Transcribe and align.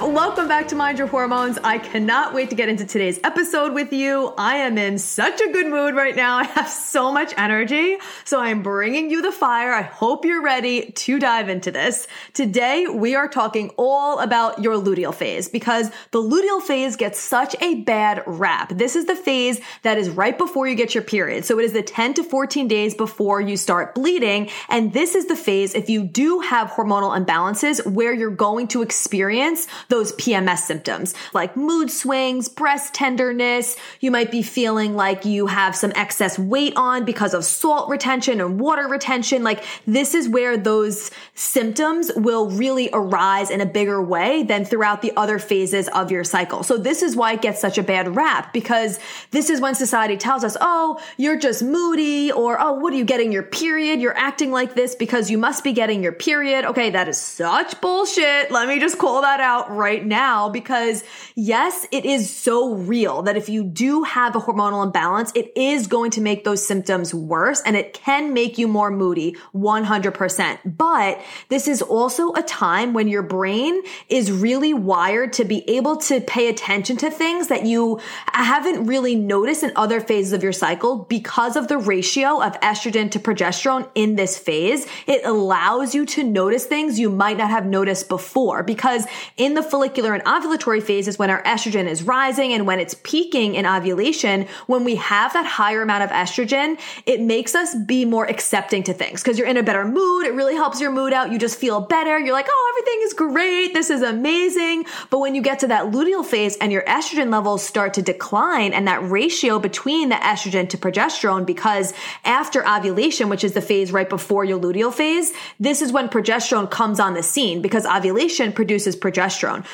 Welcome 0.00 0.48
back 0.48 0.68
to 0.68 0.74
Mind 0.74 0.98
Your 0.98 1.06
Hormones. 1.06 1.58
I 1.62 1.78
cannot 1.78 2.32
wait 2.32 2.48
to 2.50 2.56
get 2.56 2.70
into 2.70 2.86
today's 2.86 3.20
episode 3.22 3.74
with 3.74 3.92
you. 3.92 4.32
I 4.38 4.56
am 4.56 4.78
in 4.78 4.98
such 4.98 5.40
a 5.42 5.52
good 5.52 5.66
mood 5.66 5.94
right 5.94 6.16
now. 6.16 6.36
I 6.38 6.44
have 6.44 6.68
so 6.68 7.12
much 7.12 7.34
energy. 7.36 7.98
So 8.24 8.40
I'm 8.40 8.62
bringing 8.62 9.10
you 9.10 9.20
the 9.20 9.30
fire. 9.30 9.72
I 9.72 9.82
hope 9.82 10.24
you're 10.24 10.42
ready 10.42 10.90
to 10.90 11.18
dive 11.18 11.50
into 11.50 11.70
this. 11.70 12.08
Today, 12.32 12.86
we 12.86 13.14
are 13.14 13.28
talking 13.28 13.70
all 13.76 14.20
about 14.20 14.62
your 14.62 14.76
luteal 14.76 15.14
phase 15.14 15.48
because 15.48 15.90
the 16.12 16.22
luteal 16.22 16.62
phase 16.62 16.96
gets 16.96 17.20
such 17.20 17.54
a 17.60 17.82
bad 17.82 18.22
rap. 18.26 18.70
This 18.70 18.96
is 18.96 19.04
the 19.04 19.16
phase 19.16 19.60
that 19.82 19.98
is 19.98 20.08
right 20.08 20.36
before 20.36 20.66
you 20.66 20.76
get 20.76 20.94
your 20.94 21.04
period. 21.04 21.44
So 21.44 21.58
it 21.58 21.64
is 21.64 21.72
the 21.74 21.82
10 21.82 22.14
to 22.14 22.24
14 22.24 22.68
days 22.68 22.94
before 22.94 23.40
you 23.40 23.58
start 23.58 23.94
bleeding. 23.94 24.48
And 24.70 24.94
this 24.94 25.14
is 25.14 25.26
the 25.26 25.36
phase, 25.36 25.74
if 25.74 25.90
you 25.90 26.04
do 26.04 26.40
have 26.40 26.70
hormonal 26.70 27.16
imbalances, 27.22 27.86
where 27.86 28.14
you're 28.14 28.30
going 28.30 28.68
to 28.68 28.80
experience 28.80 29.10
experience 29.10 29.66
those 29.90 30.12
PMS 30.12 30.60
symptoms 30.60 31.14
like 31.34 31.56
mood 31.56 31.90
swings, 31.90 32.48
breast 32.48 32.94
tenderness. 32.94 33.76
You 34.00 34.10
might 34.10 34.30
be 34.30 34.42
feeling 34.42 34.96
like 34.96 35.24
you 35.24 35.46
have 35.46 35.76
some 35.76 35.92
excess 35.94 36.38
weight 36.38 36.72
on 36.76 37.04
because 37.04 37.34
of 37.34 37.44
salt 37.44 37.90
retention 37.90 38.40
and 38.40 38.58
water 38.58 38.88
retention. 38.88 39.42
Like 39.42 39.64
this 39.86 40.14
is 40.14 40.28
where 40.28 40.56
those 40.56 41.10
symptoms 41.34 42.10
will 42.16 42.50
really 42.50 42.88
arise 42.92 43.50
in 43.50 43.60
a 43.60 43.66
bigger 43.66 44.02
way 44.02 44.42
than 44.42 44.64
throughout 44.64 45.02
the 45.02 45.12
other 45.16 45.38
phases 45.38 45.88
of 45.88 46.10
your 46.10 46.24
cycle. 46.24 46.62
So 46.62 46.76
this 46.76 47.02
is 47.02 47.16
why 47.16 47.34
it 47.34 47.42
gets 47.42 47.60
such 47.60 47.78
a 47.78 47.82
bad 47.82 48.14
rap 48.16 48.52
because 48.52 48.98
this 49.30 49.50
is 49.50 49.60
when 49.60 49.74
society 49.74 50.16
tells 50.16 50.44
us, 50.44 50.56
oh, 50.60 51.00
you're 51.16 51.38
just 51.38 51.62
moody 51.62 52.30
or, 52.32 52.60
oh, 52.60 52.74
what 52.74 52.92
are 52.92 52.96
you 52.96 53.04
getting 53.04 53.32
your 53.32 53.42
period? 53.42 54.00
You're 54.00 54.16
acting 54.16 54.50
like 54.52 54.74
this 54.74 54.94
because 54.94 55.30
you 55.30 55.38
must 55.38 55.64
be 55.64 55.72
getting 55.72 56.02
your 56.02 56.12
period. 56.12 56.64
Okay. 56.64 56.90
That 56.90 57.08
is 57.08 57.18
such 57.18 57.80
bullshit. 57.80 58.50
Let 58.50 58.68
me 58.68 58.78
just 58.78 58.98
call 58.98 59.22
that 59.22 59.40
out 59.40 59.70
right 59.80 60.04
now 60.04 60.48
because 60.50 61.02
yes, 61.34 61.86
it 61.90 62.04
is 62.04 62.34
so 62.34 62.74
real 62.74 63.22
that 63.22 63.36
if 63.36 63.48
you 63.48 63.64
do 63.64 64.02
have 64.02 64.36
a 64.36 64.40
hormonal 64.40 64.84
imbalance, 64.84 65.32
it 65.34 65.50
is 65.56 65.86
going 65.86 66.10
to 66.12 66.20
make 66.20 66.44
those 66.44 66.64
symptoms 66.64 67.14
worse 67.14 67.62
and 67.62 67.76
it 67.76 67.94
can 67.94 68.34
make 68.34 68.58
you 68.58 68.68
more 68.68 68.90
moody 68.90 69.36
100%. 69.54 70.58
But 70.64 71.20
this 71.48 71.66
is 71.66 71.80
also 71.80 72.32
a 72.34 72.42
time 72.42 72.92
when 72.92 73.08
your 73.08 73.22
brain 73.22 73.80
is 74.08 74.30
really 74.30 74.74
wired 74.74 75.32
to 75.34 75.44
be 75.44 75.68
able 75.70 75.96
to 75.96 76.20
pay 76.20 76.48
attention 76.48 76.98
to 76.98 77.10
things 77.10 77.48
that 77.48 77.64
you 77.64 78.00
haven't 78.26 78.86
really 78.86 79.14
noticed 79.14 79.62
in 79.62 79.72
other 79.76 80.00
phases 80.00 80.32
of 80.32 80.42
your 80.42 80.52
cycle 80.52 81.06
because 81.08 81.56
of 81.56 81.68
the 81.68 81.78
ratio 81.78 82.42
of 82.42 82.58
estrogen 82.60 83.10
to 83.10 83.18
progesterone 83.18 83.88
in 83.94 84.16
this 84.16 84.38
phase. 84.38 84.86
It 85.06 85.24
allows 85.24 85.94
you 85.94 86.04
to 86.06 86.22
notice 86.22 86.66
things 86.66 86.98
you 86.98 87.10
might 87.10 87.38
not 87.38 87.50
have 87.50 87.64
noticed 87.64 88.08
before 88.08 88.62
because 88.62 89.06
in 89.36 89.54
the 89.54 89.62
follicular 89.70 90.12
and 90.12 90.24
ovulatory 90.24 90.82
phases, 90.82 91.18
when 91.18 91.30
our 91.30 91.42
estrogen 91.44 91.86
is 91.86 92.02
rising 92.02 92.52
and 92.52 92.66
when 92.66 92.80
it's 92.80 92.94
peaking 93.02 93.54
in 93.54 93.64
ovulation, 93.64 94.46
when 94.66 94.84
we 94.84 94.96
have 94.96 95.32
that 95.32 95.46
higher 95.46 95.82
amount 95.82 96.02
of 96.02 96.10
estrogen, 96.10 96.78
it 97.06 97.20
makes 97.20 97.54
us 97.54 97.74
be 97.74 98.04
more 98.04 98.26
accepting 98.26 98.82
to 98.82 98.92
things 98.92 99.22
because 99.22 99.38
you're 99.38 99.46
in 99.46 99.56
a 99.56 99.62
better 99.62 99.84
mood. 99.84 100.26
It 100.26 100.34
really 100.34 100.54
helps 100.54 100.80
your 100.80 100.90
mood 100.90 101.12
out. 101.12 101.30
You 101.30 101.38
just 101.38 101.58
feel 101.58 101.80
better. 101.80 102.18
You're 102.18 102.32
like, 102.32 102.48
oh, 102.48 102.72
everything 102.74 103.00
is 103.04 103.14
great. 103.14 103.72
This 103.72 103.90
is 103.90 104.02
amazing. 104.02 104.86
But 105.08 105.20
when 105.20 105.34
you 105.34 105.42
get 105.42 105.60
to 105.60 105.68
that 105.68 105.92
luteal 105.92 106.24
phase 106.24 106.56
and 106.56 106.72
your 106.72 106.82
estrogen 106.82 107.30
levels 107.30 107.62
start 107.62 107.94
to 107.94 108.02
decline 108.02 108.72
and 108.72 108.88
that 108.88 109.02
ratio 109.08 109.58
between 109.58 110.08
the 110.08 110.16
estrogen 110.16 110.68
to 110.70 110.76
progesterone, 110.76 111.46
because 111.46 111.92
after 112.24 112.66
ovulation, 112.68 113.28
which 113.28 113.44
is 113.44 113.52
the 113.52 113.62
phase 113.62 113.92
right 113.92 114.08
before 114.08 114.44
your 114.44 114.58
luteal 114.58 114.92
phase, 114.92 115.32
this 115.60 115.80
is 115.80 115.92
when 115.92 116.08
progesterone 116.08 116.70
comes 116.70 116.98
on 116.98 117.14
the 117.14 117.22
scene 117.22 117.62
because 117.62 117.86
ovulation 117.86 118.52
produces 118.52 118.80
produces 118.96 118.96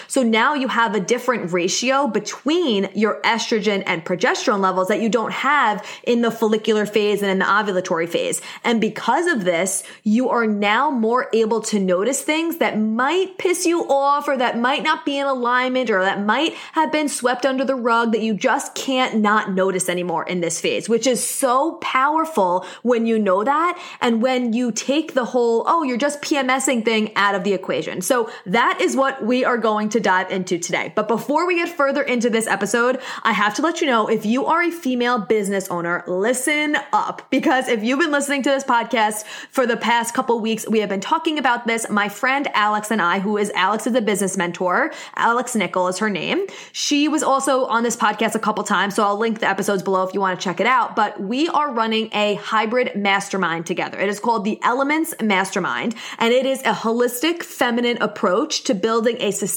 So 0.08 0.22
now 0.22 0.54
you 0.54 0.68
have 0.68 0.94
a 0.94 1.00
different 1.00 1.52
ratio 1.52 2.06
between 2.06 2.90
your 2.94 3.20
estrogen 3.22 3.82
and 3.86 4.04
progesterone 4.04 4.60
levels 4.60 4.88
that 4.88 5.00
you 5.00 5.08
don't 5.08 5.32
have 5.32 5.84
in 6.02 6.22
the 6.22 6.30
follicular 6.30 6.86
phase 6.86 7.22
and 7.22 7.30
in 7.30 7.38
the 7.38 7.44
ovulatory 7.44 8.08
phase. 8.08 8.40
And 8.64 8.80
because 8.80 9.26
of 9.26 9.44
this, 9.44 9.82
you 10.02 10.28
are 10.30 10.46
now 10.46 10.90
more 10.90 11.28
able 11.32 11.60
to 11.62 11.80
notice 11.80 12.22
things 12.22 12.58
that 12.58 12.78
might 12.78 13.38
piss 13.38 13.66
you 13.66 13.88
off 13.88 14.28
or 14.28 14.36
that 14.36 14.58
might 14.58 14.82
not 14.82 15.04
be 15.04 15.18
in 15.18 15.26
alignment 15.26 15.90
or 15.90 16.02
that 16.02 16.22
might 16.22 16.54
have 16.72 16.92
been 16.92 17.08
swept 17.08 17.46
under 17.46 17.64
the 17.64 17.74
rug 17.74 18.12
that 18.12 18.22
you 18.22 18.34
just 18.34 18.74
can't 18.74 19.20
not 19.20 19.52
notice 19.52 19.88
anymore 19.88 20.24
in 20.24 20.40
this 20.40 20.60
phase, 20.60 20.88
which 20.88 21.06
is 21.06 21.24
so 21.24 21.72
powerful 21.82 22.66
when 22.82 23.06
you 23.06 23.18
know 23.18 23.44
that 23.44 23.80
and 24.00 24.22
when 24.22 24.52
you 24.52 24.72
take 24.72 25.14
the 25.14 25.24
whole, 25.24 25.64
oh, 25.66 25.82
you're 25.82 25.96
just 25.96 26.20
PMSing 26.22 26.84
thing 26.84 27.12
out 27.16 27.34
of 27.34 27.44
the 27.44 27.52
equation. 27.52 28.00
So 28.00 28.30
that 28.46 28.80
is 28.80 28.96
what 28.96 29.24
we 29.24 29.44
are 29.44 29.58
going 29.66 29.88
to 29.88 29.98
dive 29.98 30.30
into 30.30 30.60
today. 30.60 30.92
But 30.94 31.08
before 31.08 31.44
we 31.44 31.56
get 31.56 31.68
further 31.68 32.00
into 32.00 32.30
this 32.30 32.46
episode, 32.46 33.00
I 33.24 33.32
have 33.32 33.56
to 33.56 33.62
let 33.62 33.80
you 33.80 33.88
know 33.88 34.06
if 34.06 34.24
you 34.24 34.46
are 34.46 34.62
a 34.62 34.70
female 34.70 35.18
business 35.18 35.66
owner, 35.70 36.04
listen 36.06 36.76
up 36.92 37.28
because 37.30 37.66
if 37.66 37.82
you've 37.82 37.98
been 37.98 38.12
listening 38.12 38.44
to 38.44 38.50
this 38.50 38.62
podcast 38.62 39.24
for 39.50 39.66
the 39.66 39.76
past 39.76 40.14
couple 40.14 40.38
weeks, 40.38 40.68
we 40.68 40.78
have 40.78 40.88
been 40.88 41.00
talking 41.00 41.36
about 41.36 41.66
this. 41.66 41.90
My 41.90 42.08
friend 42.08 42.46
Alex 42.54 42.92
and 42.92 43.02
I, 43.02 43.18
who 43.18 43.38
is 43.38 43.50
Alex 43.56 43.88
is 43.88 43.96
a 43.96 44.00
business 44.00 44.36
mentor, 44.36 44.92
Alex 45.16 45.56
Nickel 45.56 45.88
is 45.88 45.98
her 45.98 46.10
name. 46.10 46.46
She 46.70 47.08
was 47.08 47.24
also 47.24 47.64
on 47.64 47.82
this 47.82 47.96
podcast 47.96 48.36
a 48.36 48.38
couple 48.38 48.62
times, 48.62 48.94
so 48.94 49.02
I'll 49.02 49.18
link 49.18 49.40
the 49.40 49.48
episodes 49.48 49.82
below 49.82 50.06
if 50.06 50.14
you 50.14 50.20
want 50.20 50.38
to 50.38 50.44
check 50.44 50.60
it 50.60 50.66
out. 50.68 50.94
But 50.94 51.20
we 51.20 51.48
are 51.48 51.72
running 51.72 52.08
a 52.12 52.34
hybrid 52.34 52.94
mastermind 52.94 53.66
together. 53.66 53.98
It 53.98 54.08
is 54.08 54.20
called 54.20 54.44
the 54.44 54.60
Elements 54.62 55.12
Mastermind, 55.20 55.96
and 56.18 56.32
it 56.32 56.46
is 56.46 56.60
a 56.60 56.72
holistic 56.72 57.42
feminine 57.42 57.98
approach 58.00 58.62
to 58.62 58.72
building 58.72 59.16
a 59.18 59.32
sustainable, 59.32 59.55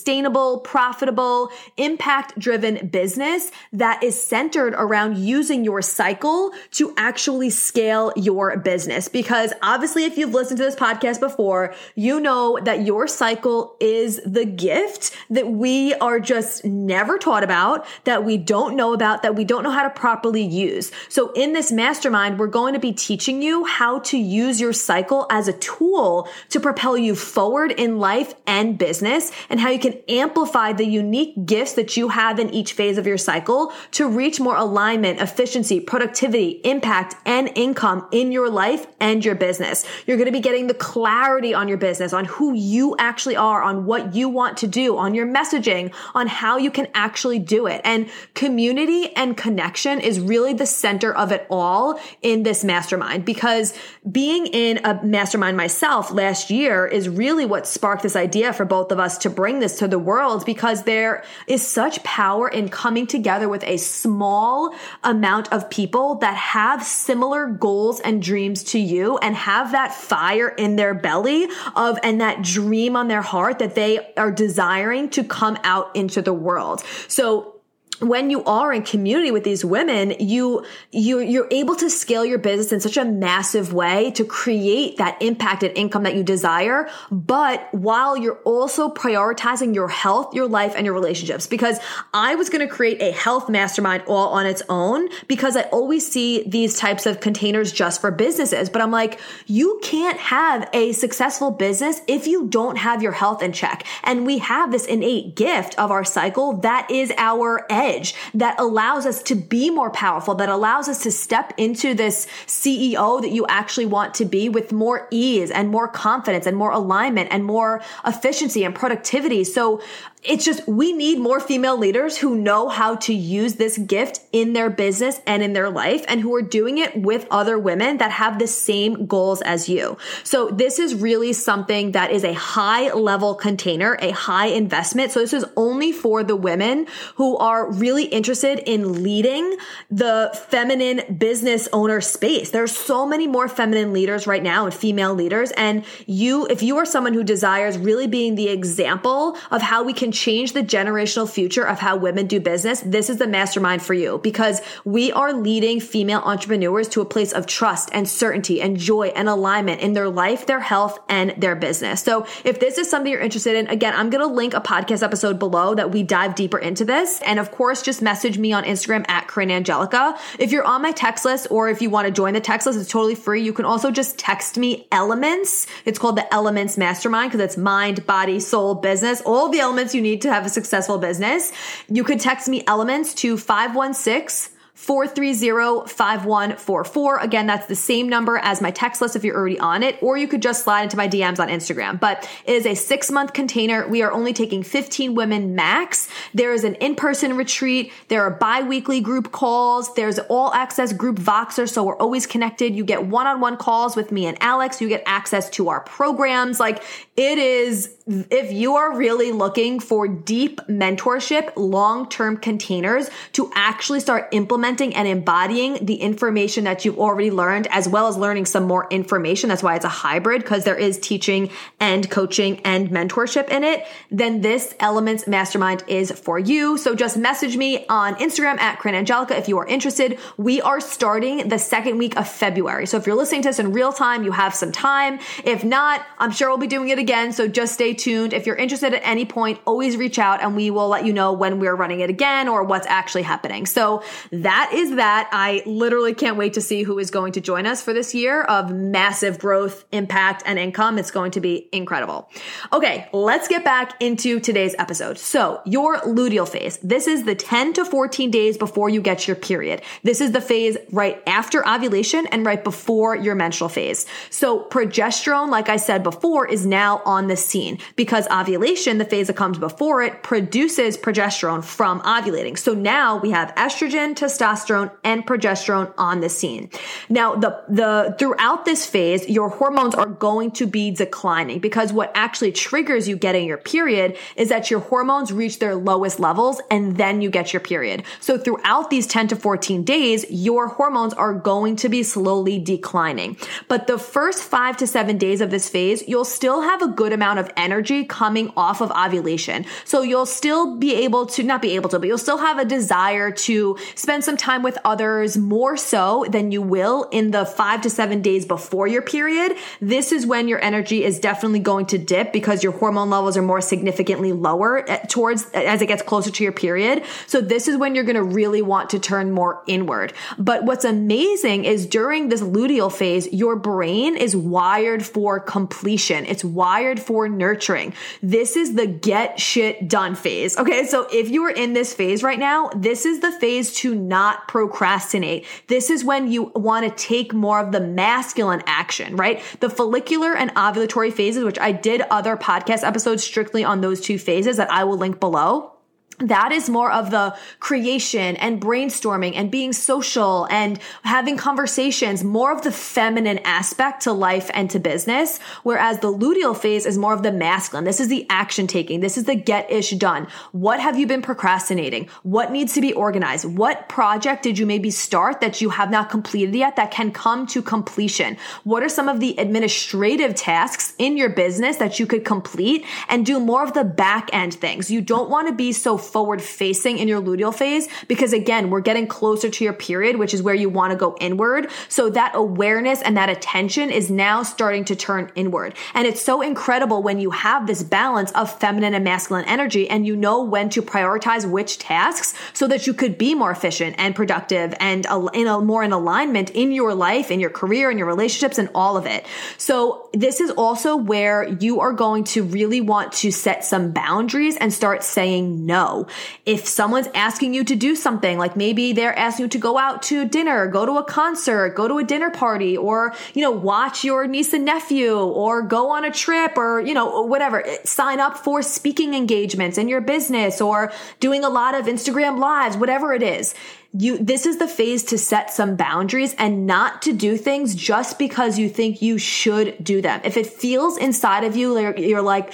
profitable, 0.64 1.50
impact 1.78 2.38
driven 2.40 2.88
business 2.88 3.52
that 3.74 4.04
is 4.04 4.22
centered 4.22 4.74
around 4.76 5.18
using 5.18 5.64
your 5.64 5.82
cycle 5.82 6.52
to 6.72 6.94
actually 6.98 7.50
scale 7.50 8.12
your 8.16 8.58
business. 8.58 9.08
Because 9.08 9.54
obviously, 9.62 10.06
if 10.06 10.18
you've 10.18 10.34
listened 10.34 10.58
to 10.58 10.64
this 10.64 10.76
podcast 10.76 11.20
before, 11.20 11.74
you 11.96 12.20
know 12.20 12.60
that 12.64 12.86
your 12.86 13.08
cycle 13.08 13.76
is 13.80 14.22
the 14.26 14.46
gift 14.46 15.16
that 15.30 15.48
we 15.48 15.94
are 15.96 16.20
just 16.20 16.66
never 16.66 17.18
taught 17.18 17.44
about, 17.44 17.86
that 18.04 18.24
we 18.24 18.38
don't 18.38 18.76
know 18.76 18.94
about, 18.94 19.24
that 19.24 19.36
we 19.36 19.44
don't 19.44 19.64
know 19.64 19.72
how 19.72 19.84
to 19.84 19.90
properly 19.90 20.44
use. 20.44 20.92
So 21.08 21.32
in 21.34 21.54
this 21.54 21.72
mastermind, 21.72 22.40
we're 22.40 22.48
going 22.48 22.74
to 22.74 22.80
be 22.80 22.92
teaching 22.92 23.42
you 23.42 23.66
how 23.66 24.00
to 24.00 24.18
use 24.18 24.60
your 24.60 24.74
cycle 24.74 25.26
as 25.30 25.48
a 25.48 25.54
tool 25.54 26.28
to 26.50 26.60
propel 26.60 26.98
you 26.98 27.16
forward 27.16 27.72
in 27.72 28.00
life 28.00 28.34
and 28.46 28.78
business 28.78 29.32
and 29.50 29.60
how 29.60 29.70
you 29.70 29.80
can 29.80 29.89
amplify 30.08 30.72
the 30.74 30.86
unique 30.86 31.46
gifts 31.46 31.74
that 31.74 31.98
you 31.98 32.10
have 32.10 32.40
in 32.40 32.50
each 32.52 32.74
phase 32.74 32.98
of 32.98 33.08
your 33.08 33.18
cycle 33.18 33.74
to 33.92 34.08
reach 34.08 34.40
more 34.40 34.56
alignment, 34.56 35.20
efficiency, 35.20 35.80
productivity, 35.80 36.62
impact, 36.64 37.16
and 37.26 37.52
income 37.56 38.08
in 38.12 38.32
your 38.32 38.50
life 38.50 38.86
and 39.00 39.26
your 39.26 39.36
business. 39.36 39.86
You're 40.06 40.18
going 40.18 40.28
to 40.28 40.32
be 40.32 40.40
getting 40.40 40.68
the 40.68 40.74
clarity 40.76 41.54
on 41.54 41.68
your 41.68 41.78
business, 41.78 42.14
on 42.14 42.26
who 42.26 42.54
you 42.54 42.96
actually 43.00 43.36
are, 43.36 43.62
on 43.62 43.86
what 43.86 44.14
you 44.14 44.30
want 44.30 44.58
to 44.58 44.68
do, 44.68 44.98
on 44.98 45.16
your 45.16 45.26
messaging, 45.26 45.94
on 46.14 46.28
how 46.28 46.58
you 46.58 46.70
can 46.70 46.88
actually 46.94 47.40
do 47.40 47.66
it. 47.66 47.82
And 47.84 48.10
community 48.36 49.16
and 49.16 49.36
connection 49.36 50.00
is 50.00 50.20
really 50.20 50.54
the 50.54 50.68
center 50.68 51.12
of 51.14 51.32
it 51.32 51.48
all 51.50 52.00
in 52.22 52.44
this 52.44 52.64
mastermind 52.64 53.26
because 53.26 53.74
being 54.10 54.46
in 54.46 54.80
a 54.86 55.04
mastermind 55.04 55.58
myself 55.58 56.12
last 56.12 56.52
year 56.52 56.86
is 56.86 57.10
really 57.10 57.46
what 57.46 57.66
sparked 57.66 58.04
this 58.04 58.16
idea 58.16 58.54
for 58.54 58.66
both 58.66 58.92
of 58.92 59.00
of 59.00 59.06
us 59.06 59.18
to 59.20 59.30
bring 59.30 59.60
this 59.60 59.79
to 59.80 59.88
the 59.88 60.00
world 60.00 60.46
because 60.46 60.84
there 60.84 61.24
is 61.48 61.66
such 61.66 62.04
power 62.04 62.48
in 62.48 62.70
coming 62.70 63.08
together 63.08 63.50
with 63.50 63.64
a 63.64 63.78
small 63.78 64.76
amount 65.04 65.52
of 65.52 65.70
people 65.70 66.16
that 66.16 66.36
have 66.36 66.84
similar 66.84 67.48
goals 67.48 68.00
and 68.02 68.22
dreams 68.22 68.64
to 68.64 68.80
you 68.80 69.18
and 69.20 69.36
have 69.36 69.72
that 69.72 69.94
fire 69.94 70.50
in 70.50 70.76
their 70.76 70.94
belly 70.94 71.48
of 71.76 71.98
and 72.04 72.22
that 72.22 72.42
dream 72.42 72.96
on 72.96 73.08
their 73.08 73.22
heart 73.22 73.60
that 73.60 73.76
they 73.76 74.14
are 74.16 74.32
desiring 74.32 75.10
to 75.10 75.24
come 75.24 75.58
out 75.64 75.96
into 75.96 76.22
the 76.22 76.34
world. 76.34 76.84
So 77.08 77.59
when 78.00 78.30
you 78.30 78.44
are 78.46 78.72
in 78.72 78.84
community 78.84 79.32
with 79.32 79.44
these 79.44 79.66
women, 79.66 80.14
you, 80.20 80.66
you, 80.92 81.20
you're 81.20 81.48
able 81.52 81.76
to 81.76 81.90
scale 81.90 82.26
your 82.26 82.38
business 82.38 82.72
in 82.72 82.80
such 82.80 82.98
a 82.98 83.06
massive 83.06 83.74
way 83.74 84.12
to 84.12 84.24
create 84.24 84.98
that 84.98 85.22
impact 85.22 85.64
and 85.64 85.78
income 85.78 86.04
that 86.04 86.16
you 86.16 86.24
desire. 86.24 86.90
But 87.12 87.68
while 87.74 88.16
you're 88.16 88.40
also 88.46 88.90
prioritizing 88.90 89.76
your 89.76 89.90
health, 89.90 90.34
your 90.34 90.48
life, 90.48 90.74
and 90.76 90.86
your 90.86 90.94
relationships, 90.94 91.48
because 91.48 91.80
I 92.14 92.36
was 92.36 92.50
going 92.50 92.66
to 92.68 92.74
create 92.74 93.02
a 93.02 93.12
health 93.12 93.50
mastermind 93.50 94.04
all 94.08 94.30
on 94.30 94.46
its 94.46 94.64
own 94.70 95.10
because 95.28 95.58
I 95.58 95.64
always 95.64 96.10
see 96.10 96.48
these 96.48 96.78
types 96.78 97.06
of 97.06 97.20
containers 97.20 97.72
just 97.72 98.00
for 98.02 98.12
businesses. 98.12 98.70
But 98.70 98.82
I'm 98.82 98.92
like, 98.92 99.20
you 99.46 99.80
can't 99.84 100.18
have 100.18 100.70
a 100.74 100.94
successful 100.94 101.52
business 101.52 102.02
if 102.08 102.28
you 102.28 102.48
don't 102.48 102.78
have 102.78 103.04
your 103.04 103.12
health 103.12 103.44
in 103.44 103.52
check. 103.52 103.86
And 104.04 104.26
we 104.26 104.38
have 104.38 104.72
this 104.72 104.86
innate 104.86 105.36
gift 105.36 105.78
of 105.78 105.92
our 105.92 106.06
cycle 106.06 106.54
that 106.58 106.90
is 106.90 107.12
our 107.18 107.66
edge 107.70 107.89
edge 107.90 108.16
that 108.34 108.60
allows 108.60 109.06
us 109.06 109.22
to 109.24 109.36
be 109.36 109.70
more 109.70 109.90
powerful, 109.90 110.36
that 110.36 110.50
allows 110.50 110.88
us 110.88 111.04
to 111.04 111.12
step 111.12 111.54
into 111.58 111.94
this 111.94 112.28
CEO 112.46 113.22
that 113.22 113.32
you 113.32 113.46
actually 113.48 113.86
want 113.86 114.14
to 114.16 114.26
be 114.26 114.50
with 114.50 114.72
more 114.72 115.08
ease 115.12 115.52
and 115.52 115.70
more 115.70 115.88
confidence 115.88 116.46
and 116.46 116.56
more 116.58 116.72
alignment 116.72 117.30
and 117.32 117.44
more 117.44 117.82
efficiency 118.06 118.64
and 118.64 118.76
productivity. 118.76 119.44
So 119.44 119.82
it's 120.22 120.44
just 120.44 120.68
we 120.68 120.92
need 120.92 121.18
more 121.18 121.40
female 121.40 121.78
leaders 121.78 122.18
who 122.18 122.36
know 122.36 122.68
how 122.68 122.96
to 122.96 123.14
use 123.14 123.56
this 123.56 123.78
gift 123.78 124.20
in 124.34 124.52
their 124.52 124.70
business 124.70 125.22
and 125.26 125.42
in 125.42 125.54
their 125.54 125.70
life 125.70 126.04
and 126.10 126.20
who 126.20 126.36
are 126.36 126.42
doing 126.42 126.78
it 126.78 126.94
with 127.02 127.26
other 127.32 127.58
women 127.58 128.00
that 128.00 128.12
have 128.12 128.38
the 128.38 128.48
same 128.48 129.06
goals 129.06 129.42
as 129.42 129.70
you. 129.70 129.98
So 130.26 130.50
this 130.50 130.78
is 130.78 130.94
really 130.94 131.32
something 131.32 131.94
that 131.94 132.12
is 132.12 132.26
a 132.26 132.34
high 132.34 132.92
level 132.92 133.34
container, 133.34 133.98
a 134.02 134.12
high 134.12 134.48
investment. 134.48 135.14
So 135.14 135.22
this 135.22 135.32
is 135.32 135.46
only 135.56 135.94
for 135.94 136.22
the 136.22 136.36
women 136.36 136.88
who 137.16 137.38
are 137.38 137.72
really 137.72 138.04
interested 138.04 138.60
in 138.70 139.02
leading 139.02 139.56
the 139.90 140.38
feminine 140.50 141.16
business 141.18 141.70
owner 141.72 142.02
space. 142.02 142.52
There's 142.52 142.76
so 142.76 143.06
many 143.06 143.26
more 143.26 143.48
feminine 143.48 143.94
leaders 143.94 144.28
right 144.28 144.44
now 144.44 144.66
and 144.66 144.74
female 144.74 145.16
leaders. 145.16 145.52
And 145.52 145.86
you, 146.08 146.46
if 146.48 146.62
you 146.62 146.76
are 146.78 146.86
someone 146.86 147.14
who 147.14 147.24
desires 147.24 147.78
really 147.78 148.08
being 148.08 148.36
the 148.36 148.50
example 148.50 149.38
of 149.50 149.62
how 149.62 149.84
we 149.84 149.94
can 149.94 150.09
can 150.10 150.14
change 150.14 150.54
the 150.54 150.64
generational 150.64 151.30
future 151.30 151.64
of 151.64 151.80
how 151.80 151.96
women 151.96 152.26
do 152.26 152.40
business, 152.40 152.82
this 152.82 153.12
is 153.12 153.18
the 153.18 153.28
mastermind 153.28 153.82
for 153.82 153.94
you 153.94 154.18
because 154.24 154.60
we 154.84 155.12
are 155.12 155.34
leading 155.34 155.80
female 155.80 156.22
entrepreneurs 156.26 156.88
to 156.88 157.02
a 157.02 157.06
place 157.06 157.32
of 157.32 157.46
trust 157.46 157.90
and 157.94 158.10
certainty 158.10 158.60
and 158.60 158.78
joy 158.78 159.08
and 159.10 159.30
alignment 159.30 159.82
in 159.82 159.94
their 159.94 160.10
life, 160.10 160.48
their 160.48 160.60
health, 160.60 161.00
and 161.08 161.36
their 161.38 161.56
business. 161.56 162.02
So 162.02 162.26
if 162.44 162.60
this 162.60 162.80
is 162.80 162.90
something 162.90 163.12
you're 163.12 163.22
interested 163.22 163.56
in, 163.56 163.68
again, 163.68 163.94
I'm 163.96 164.10
going 164.10 164.28
to 164.28 164.34
link 164.34 164.56
a 164.56 164.62
podcast 164.62 165.04
episode 165.04 165.38
below 165.38 165.76
that 165.76 165.92
we 165.92 166.02
dive 166.02 166.34
deeper 166.34 166.58
into 166.58 166.86
this. 166.86 167.22
And 167.22 167.38
of 167.38 167.52
course, 167.52 167.84
just 167.84 168.02
message 168.02 168.40
me 168.40 168.52
on 168.52 168.64
Instagram 168.64 169.08
at 169.10 169.28
Corinne 169.28 169.52
Angelica. 169.52 170.18
If 170.40 170.52
you're 170.52 170.66
on 170.66 170.82
my 170.82 170.92
text 170.92 171.24
list 171.24 171.48
or 171.52 171.70
if 171.70 171.84
you 171.84 171.92
want 171.92 172.08
to 172.08 172.12
join 172.12 172.34
the 172.34 172.42
text 172.42 172.66
list, 172.66 172.80
it's 172.80 172.90
totally 172.90 173.16
free. 173.16 173.44
You 173.44 173.54
can 173.54 173.66
also 173.66 173.92
just 173.92 174.18
text 174.18 174.58
me 174.58 174.88
elements. 174.92 175.68
It's 175.86 176.00
called 176.00 176.16
the 176.16 176.34
elements 176.34 176.78
mastermind 176.78 177.32
because 177.32 177.46
it's 177.46 177.58
mind, 177.58 178.08
body, 178.08 178.40
soul, 178.40 178.74
business, 178.74 179.22
all 179.22 179.50
the 179.50 179.60
elements 179.60 179.94
you 179.94 179.99
you 180.00 180.04
need 180.04 180.22
to 180.22 180.32
have 180.32 180.46
a 180.46 180.50
successful 180.50 180.98
business. 180.98 181.52
You 181.90 182.06
could 182.06 182.22
text 182.22 182.48
me 182.48 182.64
elements 182.66 183.14
to 183.16 183.38
516 183.38 184.56
430-5144. 184.80 187.22
Again, 187.22 187.48
that's 187.48 187.68
the 187.68 187.76
same 187.76 188.08
number 188.08 188.38
as 188.38 188.62
my 188.62 188.72
text 188.72 189.02
list 189.02 189.18
if 189.18 189.26
you're 189.26 189.36
already 189.36 189.60
on 189.60 189.84
it, 189.84 190.02
or 190.02 190.18
you 190.18 190.26
could 190.26 190.42
just 190.42 190.64
slide 190.64 190.84
into 190.84 190.96
my 190.96 191.06
DMs 191.08 191.40
on 191.40 191.50
Instagram. 191.50 192.00
But 192.00 192.30
it 192.46 192.54
is 192.54 192.66
a 192.66 192.76
six 192.76 193.12
month 193.12 193.34
container. 193.34 193.86
We 193.88 194.02
are 194.04 194.12
only 194.12 194.32
taking 194.32 194.64
15 194.64 195.16
women 195.16 195.54
max. 195.54 196.10
There 196.34 196.54
is 196.54 196.64
an 196.64 196.76
in-person 196.76 197.36
retreat. 197.36 197.92
There 198.08 198.24
are 198.24 198.32
bi-weekly 198.32 199.02
group 199.02 199.34
calls. 199.34 199.94
There's 199.96 200.18
all 200.18 200.54
access 200.54 200.94
group 200.94 201.18
Voxer. 201.18 201.70
So 201.70 201.84
we're 201.84 201.98
always 201.98 202.26
connected. 202.26 202.74
You 202.74 202.86
get 202.86 203.06
one-on-one 203.06 203.58
calls 203.58 203.98
with 203.98 204.14
me 204.14 204.28
and 204.28 204.38
Alex. 204.42 204.80
You 204.80 204.88
get 204.88 205.04
access 205.06 205.50
to 205.52 205.68
our 205.68 205.82
programs. 205.82 206.58
Like 206.60 206.82
it 207.18 207.38
is, 207.38 207.94
if 208.10 208.52
you 208.52 208.76
are 208.76 208.96
really 208.96 209.32
looking 209.32 209.80
for 209.80 210.08
deep 210.08 210.60
mentorship, 210.68 211.54
long-term 211.56 212.38
containers 212.38 213.08
to 213.34 213.52
actually 213.54 214.00
start 214.00 214.30
implementing 214.32 214.96
and 214.96 215.08
embodying 215.08 215.86
the 215.86 215.96
information 215.96 216.64
that 216.64 216.86
you've 216.86 216.98
already 216.98 217.30
learned 217.30 217.68
as 217.70 217.88
well 217.88 218.08
as 218.08 218.18
learning 218.18 218.46
some 218.46 218.64
more 218.64 218.88
information. 218.90 219.50
That's 219.50 219.62
why 219.62 219.76
it's 219.76 219.86
a 219.86 219.90
hybrid 219.90 220.42
because 220.42 220.64
there 220.64 220.76
is 220.76 220.98
teaching 220.98 221.52
and 221.80 222.10
coaching 222.10 222.62
and 222.62 222.90
mentorship 222.90 223.50
in 223.50 223.64
it. 223.64 223.86
Then 224.10 224.42
this 224.42 224.74
Elements 224.80 225.28
Mastermind 225.28 225.84
is 225.88 226.12
for 226.12 226.40
you. 226.40 226.78
So 226.80 226.96
just 226.96 227.16
message 227.16 227.58
me 227.58 227.86
on 227.90 228.16
Instagram 228.16 228.60
at 228.60 228.80
Corinne 228.80 228.96
Angelica 228.96 229.38
if 229.38 229.48
you 229.48 229.60
are 229.60 229.68
interested. 229.68 230.18
We 230.38 230.62
are 230.62 230.80
starting 230.80 231.50
the 231.50 231.60
second 231.60 232.00
week 232.00 232.18
of 232.18 232.28
February. 232.28 232.88
So 232.88 232.98
if 232.98 233.06
you're 233.06 233.16
listening 233.16 233.44
to 233.44 233.50
this 233.50 233.60
in 233.60 233.72
real 233.72 233.94
time, 233.94 234.24
you 234.24 234.32
have 234.32 234.56
some 234.56 234.72
time. 234.72 235.20
If 235.44 235.64
not, 235.64 236.06
I'm 236.18 236.32
sure 236.32 236.50
we'll 236.50 236.58
be 236.58 236.66
doing 236.66 236.90
it 236.90 236.98
again. 236.98 237.34
So 237.34 237.48
just 237.48 237.76
stay 237.76 237.94
tuned. 238.00 238.34
If 238.34 238.46
you're 238.46 238.56
interested 238.56 238.94
at 238.94 239.02
any 239.04 239.26
point, 239.26 239.60
always 239.66 239.98
reach 239.98 240.18
out 240.18 240.42
and 240.42 240.56
we 240.56 240.72
will 240.72 240.88
let 240.88 241.06
you 241.06 241.14
know 241.14 241.34
when 241.34 241.60
we're 241.60 241.76
running 241.76 242.00
it 242.00 242.10
again 242.10 242.48
or 242.48 242.64
what's 242.64 242.88
actually 242.88 243.24
happening. 243.24 243.66
So 243.66 244.04
that 244.32 244.72
is 244.74 244.96
that. 244.96 245.30
I 245.32 245.62
literally 245.66 246.14
can't 246.14 246.38
wait 246.38 246.54
to 246.54 246.62
see 246.62 246.84
who 246.84 247.00
is 247.00 247.12
going 247.12 247.34
to 247.34 247.42
join 247.42 247.66
us 247.66 247.82
for 247.82 247.94
this 247.94 248.16
year 248.16 248.42
of 248.44 248.72
massive 248.72 249.40
growth, 249.40 249.86
impact, 249.92 250.44
and 250.46 250.58
income. 250.58 250.98
It's 250.98 251.12
going 251.12 251.32
to 251.32 251.42
be 251.42 251.70
incredible. 251.72 252.30
Okay, 252.74 253.08
let's 253.14 253.48
get 253.48 253.64
back 253.64 254.02
into 254.02 254.40
today's 254.40 254.76
episode. 254.80 255.18
So, 255.18 255.62
your 255.66 255.98
luteal 256.00 256.48
phase. 256.48 256.78
This 256.78 257.08
is 257.08 257.26
the 257.26 257.36
10 257.36 257.74
to 257.74 257.86
14 257.86 258.32
days 258.32 258.58
before 258.58 258.90
you 258.90 259.02
get 259.02 259.28
your 259.28 259.36
period. 259.36 259.82
This 260.04 260.22
is 260.22 260.32
the 260.32 260.42
phase 260.42 260.78
right 260.92 261.22
after 261.28 261.68
ovulation 261.68 262.26
and 262.28 262.46
right 262.46 262.64
before 262.64 263.16
your 263.16 263.36
menstrual 263.36 263.70
phase. 263.70 264.06
So, 264.30 264.64
progesterone, 264.66 265.50
like 265.50 265.70
I 265.70 265.78
said 265.78 266.04
before, 266.04 266.48
is 266.48 266.66
now 266.66 267.02
on 267.06 267.28
the 267.28 267.36
scene 267.36 267.80
because 267.96 268.28
ovulation, 268.30 268.98
the 268.98 269.06
phase 269.06 269.28
that 269.28 269.36
comes 269.36 269.58
before 269.58 270.02
it, 270.02 270.24
produces 270.24 270.98
progesterone 270.98 271.64
from 271.64 272.02
ovulating. 272.02 272.58
So 272.58 272.74
now 272.74 273.18
we 273.18 273.32
have 273.32 273.54
estrogen, 273.56 274.16
testosterone, 274.16 274.92
and 275.04 275.26
progesterone 275.26 275.94
on 275.98 276.22
the 276.22 276.30
scene. 276.30 276.70
Now, 277.10 277.36
the, 277.36 277.62
the, 277.68 278.16
throughout 278.18 278.66
this 278.66 278.86
phase, 278.86 279.28
your 279.28 279.50
hormones 279.50 279.96
are 279.96 280.06
going 280.06 280.52
to 280.52 280.68
be 280.68 280.92
declining 280.92 281.60
because 281.60 281.92
what 281.92 282.12
actually 282.16 282.52
triggers 282.52 283.08
you 283.08 283.18
getting 283.18 283.46
your 283.46 283.58
period 283.58 284.18
is 284.36 284.50
that 284.50 284.72
your 284.72 284.80
hormones 284.80 285.32
reach 285.34 285.60
their 285.60 285.76
lowest 285.76 286.20
levels 286.20 286.62
and 286.70 286.98
then 286.98 287.22
you 287.22 287.30
get 287.30 287.54
your 287.54 287.60
period. 287.60 288.04
So 288.20 288.38
throughout 288.38 288.90
these 288.90 289.08
10 289.08 289.30
to 289.30 289.36
14 289.36 289.84
days, 289.84 290.26
your 290.30 290.68
hormones 290.68 291.14
are 291.14 291.34
going 291.34 291.76
to 291.78 291.90
be 291.90 292.04
slowly 292.04 292.60
declining. 292.60 293.38
But 293.68 293.88
the 293.88 293.98
first 293.98 294.44
five 294.44 294.78
to 294.78 294.88
seven 294.88 295.18
days 295.18 295.42
of 295.42 295.52
this 295.52 295.70
phase, 295.70 296.04
you'll 296.08 296.26
still 296.26 296.62
have 296.62 296.82
a 296.82 296.88
good 296.88 297.14
amount 297.14 297.40
of 297.40 297.52
energy 297.58 297.79
coming 298.06 298.52
off 298.56 298.82
of 298.82 298.92
ovulation. 298.92 299.66
So 299.86 300.02
you'll 300.02 300.26
still 300.26 300.78
be 300.78 300.96
able 300.96 301.26
to, 301.28 301.44
not 301.44 301.62
be 301.62 301.76
able 301.76 301.90
to, 301.90 302.00
but 302.00 302.08
you'll 302.08 302.18
still 302.18 302.38
have 302.38 302.60
a 302.60 302.66
desire 302.66 303.32
to 303.32 303.78
spend 303.96 304.24
some 304.24 304.38
time 304.38 304.64
with 304.64 304.78
others 304.86 305.38
more 305.38 305.78
so 305.78 306.26
than 306.30 306.52
you 306.52 306.62
will 306.62 307.04
in 307.12 307.32
the 307.32 307.46
five 307.46 307.82
to 307.82 307.90
seven 307.90 308.22
days 308.22 308.46
before 308.46 308.88
your 308.88 309.02
period, 309.02 309.56
this 309.82 310.12
is 310.12 310.26
when 310.26 310.48
your 310.48 310.64
energy 310.64 311.04
is 311.04 311.20
definitely 311.20 311.60
going 311.60 311.86
to 311.88 311.98
dip 311.98 312.32
because 312.34 312.64
your 312.64 312.72
hormone 312.74 313.10
levels 313.10 313.38
are 313.38 313.42
more 313.42 313.62
significantly 313.62 314.32
lower 314.32 314.90
eh, 314.90 314.98
towards 315.10 315.50
as 315.52 315.82
it 315.82 315.88
gets 315.88 316.02
closer 316.02 316.32
to 316.32 316.44
your 316.44 316.54
period. 316.54 317.04
So 317.28 317.42
this 317.42 317.68
is 317.68 317.78
when 317.78 317.96
you're 317.96 318.04
going 318.04 318.16
to 318.16 318.24
really 318.24 318.62
want 318.62 318.92
to 318.92 319.00
turn 319.00 319.32
more 319.32 319.64
inward. 319.68 320.14
But 320.38 320.64
what's 320.64 320.86
amazing 320.86 321.66
is 321.66 321.86
during 321.86 322.30
this 322.30 322.42
luteal 322.42 322.92
phase, 322.92 323.32
your 323.32 323.56
brain 323.56 324.16
is 324.16 324.36
wired 324.36 325.06
for 325.06 325.40
completion. 325.40 326.26
It's 326.26 326.44
wired 326.44 327.00
for 327.00 327.28
nurturing. 327.60 327.94
This 328.22 328.56
is 328.56 328.76
the 328.76 328.88
get 328.88 329.40
shit 329.40 329.90
done 329.90 330.16
phase. 330.16 330.58
Okay. 330.58 330.86
So 330.86 331.08
if 331.12 331.30
you 331.30 331.44
are 331.44 331.52
in 331.52 331.74
this 331.74 331.94
phase 331.94 332.24
right 332.24 332.40
now, 332.40 332.70
this 332.76 333.06
is 333.06 333.20
the 333.20 333.32
phase 333.32 333.74
to 333.76 333.94
not 333.94 334.30
not 334.30 334.48
procrastinate. 334.48 335.46
This 335.68 335.90
is 335.90 336.04
when 336.04 336.32
you 336.32 336.52
want 336.56 336.86
to 336.86 337.04
take 337.04 337.34
more 337.34 337.60
of 337.60 337.72
the 337.72 337.80
masculine 337.80 338.62
action, 338.68 339.16
right? 339.16 339.42
The 339.60 339.70
follicular 339.70 340.36
and 340.36 340.54
ovulatory 340.56 341.12
phases, 341.12 341.44
which 341.44 341.58
I 341.58 341.72
did 341.72 342.02
other 342.12 342.38
podcast 342.38 342.84
episodes 342.84 343.24
strictly 343.24 343.64
on 343.64 343.82
those 343.82 344.02
two 344.02 344.20
phases 344.20 344.58
that 344.58 344.70
I 344.70 344.84
will 344.84 344.98
link 344.98 345.20
below 345.20 345.79
that 346.20 346.52
is 346.52 346.70
more 346.70 346.92
of 346.92 347.12
the 347.12 347.36
creation 347.60 348.36
and 348.38 348.62
brainstorming 348.62 349.34
and 349.36 349.50
being 349.50 349.74
social 349.74 350.48
and 350.50 350.80
having 351.04 351.38
conversations, 351.38 352.24
more 352.24 352.52
of 352.52 352.62
the 352.62 352.72
feminine 352.72 353.40
aspect 353.40 354.04
to 354.04 354.12
life 354.12 354.50
and 354.54 354.70
to 354.72 354.80
business. 354.80 355.40
Whereas 355.64 356.00
the 356.00 356.12
luteal 356.12 356.58
phase 356.58 356.86
is 356.86 356.98
more 356.98 357.14
of 357.14 357.24
the 357.24 357.32
masculine. 357.32 357.86
This 357.86 358.00
is 358.00 358.10
the 358.10 358.26
action 358.30 358.68
taking. 358.68 359.00
This 359.00 359.18
is 359.18 359.24
the 359.24 359.36
get 359.36 359.72
ish 359.72 359.92
done. 359.92 360.28
What 360.52 360.80
have 360.80 361.00
you 361.00 361.08
been 361.08 361.22
procrastinating? 361.22 362.10
What 362.24 362.52
needs 362.52 362.74
to 362.74 362.82
be 362.82 362.94
organized? 362.94 363.46
What 363.46 363.88
project 363.90 364.44
did 364.44 364.58
you 364.60 364.66
maybe 364.66 364.92
start 364.92 365.42
that 365.42 365.62
you 365.62 365.70
have 365.70 365.90
not 365.90 366.10
completed 366.10 366.56
yet 366.56 366.76
that 366.76 366.92
can 366.92 367.12
come 367.12 367.48
to 367.48 367.62
completion? 367.62 368.38
What 368.64 368.84
are 368.84 368.90
some 368.90 369.08
of 369.08 369.20
the 369.20 369.36
administrative 369.38 370.36
tasks 370.36 370.94
in 370.98 371.18
your 371.18 371.30
business 371.30 371.78
that 371.78 372.00
you 372.00 372.06
could 372.06 372.26
complete 372.26 372.86
and 373.08 373.26
do 373.26 373.40
more 373.40 373.64
of 373.64 373.74
the 373.74 373.84
back 373.84 374.30
end 374.34 374.54
things? 374.54 374.92
You 374.92 375.02
don't 375.02 375.30
want 375.30 375.48
to 375.48 375.54
be 375.54 375.72
so 375.72 375.98
forward 376.10 376.42
facing 376.42 376.98
in 376.98 377.08
your 377.08 377.22
luteal 377.22 377.54
phase 377.54 377.88
because 378.08 378.34
again, 378.34 378.70
we're 378.70 378.82
getting 378.82 379.08
closer 379.08 379.50
to 379.50 379.64
your 379.64 379.74
period, 379.74 380.18
which 380.18 380.34
is 380.34 380.42
where 380.42 380.56
you 380.56 380.70
want 380.70 380.92
to 380.92 380.98
go 380.98 381.16
inward. 381.20 381.70
So 381.88 382.10
that 382.10 382.32
awareness 382.36 383.02
and 383.02 383.16
that 383.18 383.30
attention 383.30 383.90
is 383.92 384.10
now 384.10 384.44
starting 384.44 384.86
to 384.86 384.96
turn 384.96 385.32
inward. 385.36 385.76
And 385.94 386.08
it's 386.08 386.22
so 386.22 386.42
incredible 386.42 387.04
when 387.04 387.20
you 387.20 387.32
have 387.32 387.68
this 387.68 387.84
balance 387.84 388.32
of 388.32 388.52
feminine 388.60 388.94
and 388.94 389.04
masculine 389.04 389.46
energy 389.46 389.90
and 389.90 390.06
you 390.06 390.16
know 390.16 390.44
when 390.44 390.70
to 390.70 390.82
prioritize 390.82 391.50
which 391.50 391.78
tasks 391.78 392.34
so 392.54 392.68
that 392.68 392.88
you 392.88 392.94
could 392.94 393.18
be 393.18 393.36
more 393.36 393.52
efficient 393.52 393.96
and 393.98 394.16
productive 394.16 394.74
and 394.80 395.06
in 395.34 395.48
a 395.48 395.60
more 395.62 395.84
in 395.84 395.92
alignment 395.92 396.50
in 396.52 396.72
your 396.72 396.94
life, 396.94 397.32
in 397.32 397.40
your 397.40 397.50
career, 397.50 397.92
in 397.92 397.98
your 397.98 398.08
relationships 398.08 398.58
and 398.58 398.70
all 398.74 398.98
of 398.98 399.06
it. 399.06 399.26
So 399.58 400.10
this 400.14 400.42
is 400.42 400.52
also 400.52 400.96
where 400.96 401.48
you 401.48 401.80
are 401.80 401.94
going 401.94 402.24
to 402.26 402.44
really 402.44 402.82
want 402.82 403.14
to 403.14 403.32
set 403.32 403.64
some 403.66 403.92
boundaries 403.92 404.58
and 404.58 404.74
start 404.74 405.04
saying 405.04 405.66
no. 405.66 405.99
If 406.46 406.68
someone's 406.68 407.08
asking 407.14 407.54
you 407.54 407.64
to 407.64 407.76
do 407.76 407.96
something, 407.96 408.38
like 408.38 408.56
maybe 408.56 408.94
they're 408.94 409.18
asking 409.18 409.46
you 409.46 409.50
to 409.50 409.58
go 409.58 409.78
out 409.78 410.02
to 410.04 410.26
dinner, 410.26 410.68
go 410.68 410.86
to 410.86 410.98
a 410.98 411.04
concert, 411.04 411.76
go 411.76 411.88
to 411.88 411.98
a 411.98 412.04
dinner 412.04 412.30
party, 412.30 412.78
or, 412.78 413.14
you 413.34 413.42
know, 413.42 413.52
watch 413.52 414.04
your 414.04 414.28
niece 414.28 414.54
and 414.54 414.66
nephew, 414.66 415.18
or 415.18 415.62
go 415.62 415.90
on 415.90 416.06
a 416.06 416.12
trip, 416.12 416.58
or, 416.58 416.82
you 416.82 416.94
know, 416.94 417.22
whatever, 417.22 417.66
eh, 417.66 417.78
sign 417.84 418.20
up 418.20 418.38
for 418.38 418.62
speaking 418.62 419.14
engagements 419.14 419.78
in 419.78 419.88
your 419.88 420.02
business, 420.02 420.62
or 420.62 420.92
doing 421.20 421.44
a 421.44 421.50
lot 421.50 421.76
of 421.76 421.86
Instagram 421.86 422.40
lives, 422.40 422.78
whatever 422.78 423.14
it 423.14 423.24
is. 423.24 423.54
You 423.92 424.20
this 424.20 424.46
is 424.46 424.58
the 424.58 424.68
phase 424.68 425.02
to 425.06 425.18
set 425.18 425.50
some 425.52 425.76
boundaries 425.76 426.36
and 426.38 426.68
not 426.68 427.02
to 427.04 427.14
do 427.14 427.38
things 427.38 427.74
just 427.74 428.20
because 428.20 428.60
you 428.60 428.70
think 428.70 429.02
you 429.02 429.18
should 429.18 429.84
do 429.84 430.00
them. 430.00 430.22
If 430.24 430.38
it 430.38 430.46
feels 430.46 430.96
inside 430.98 431.44
of 431.44 431.56
you 431.56 431.76
you're 431.98 432.22
like 432.22 432.54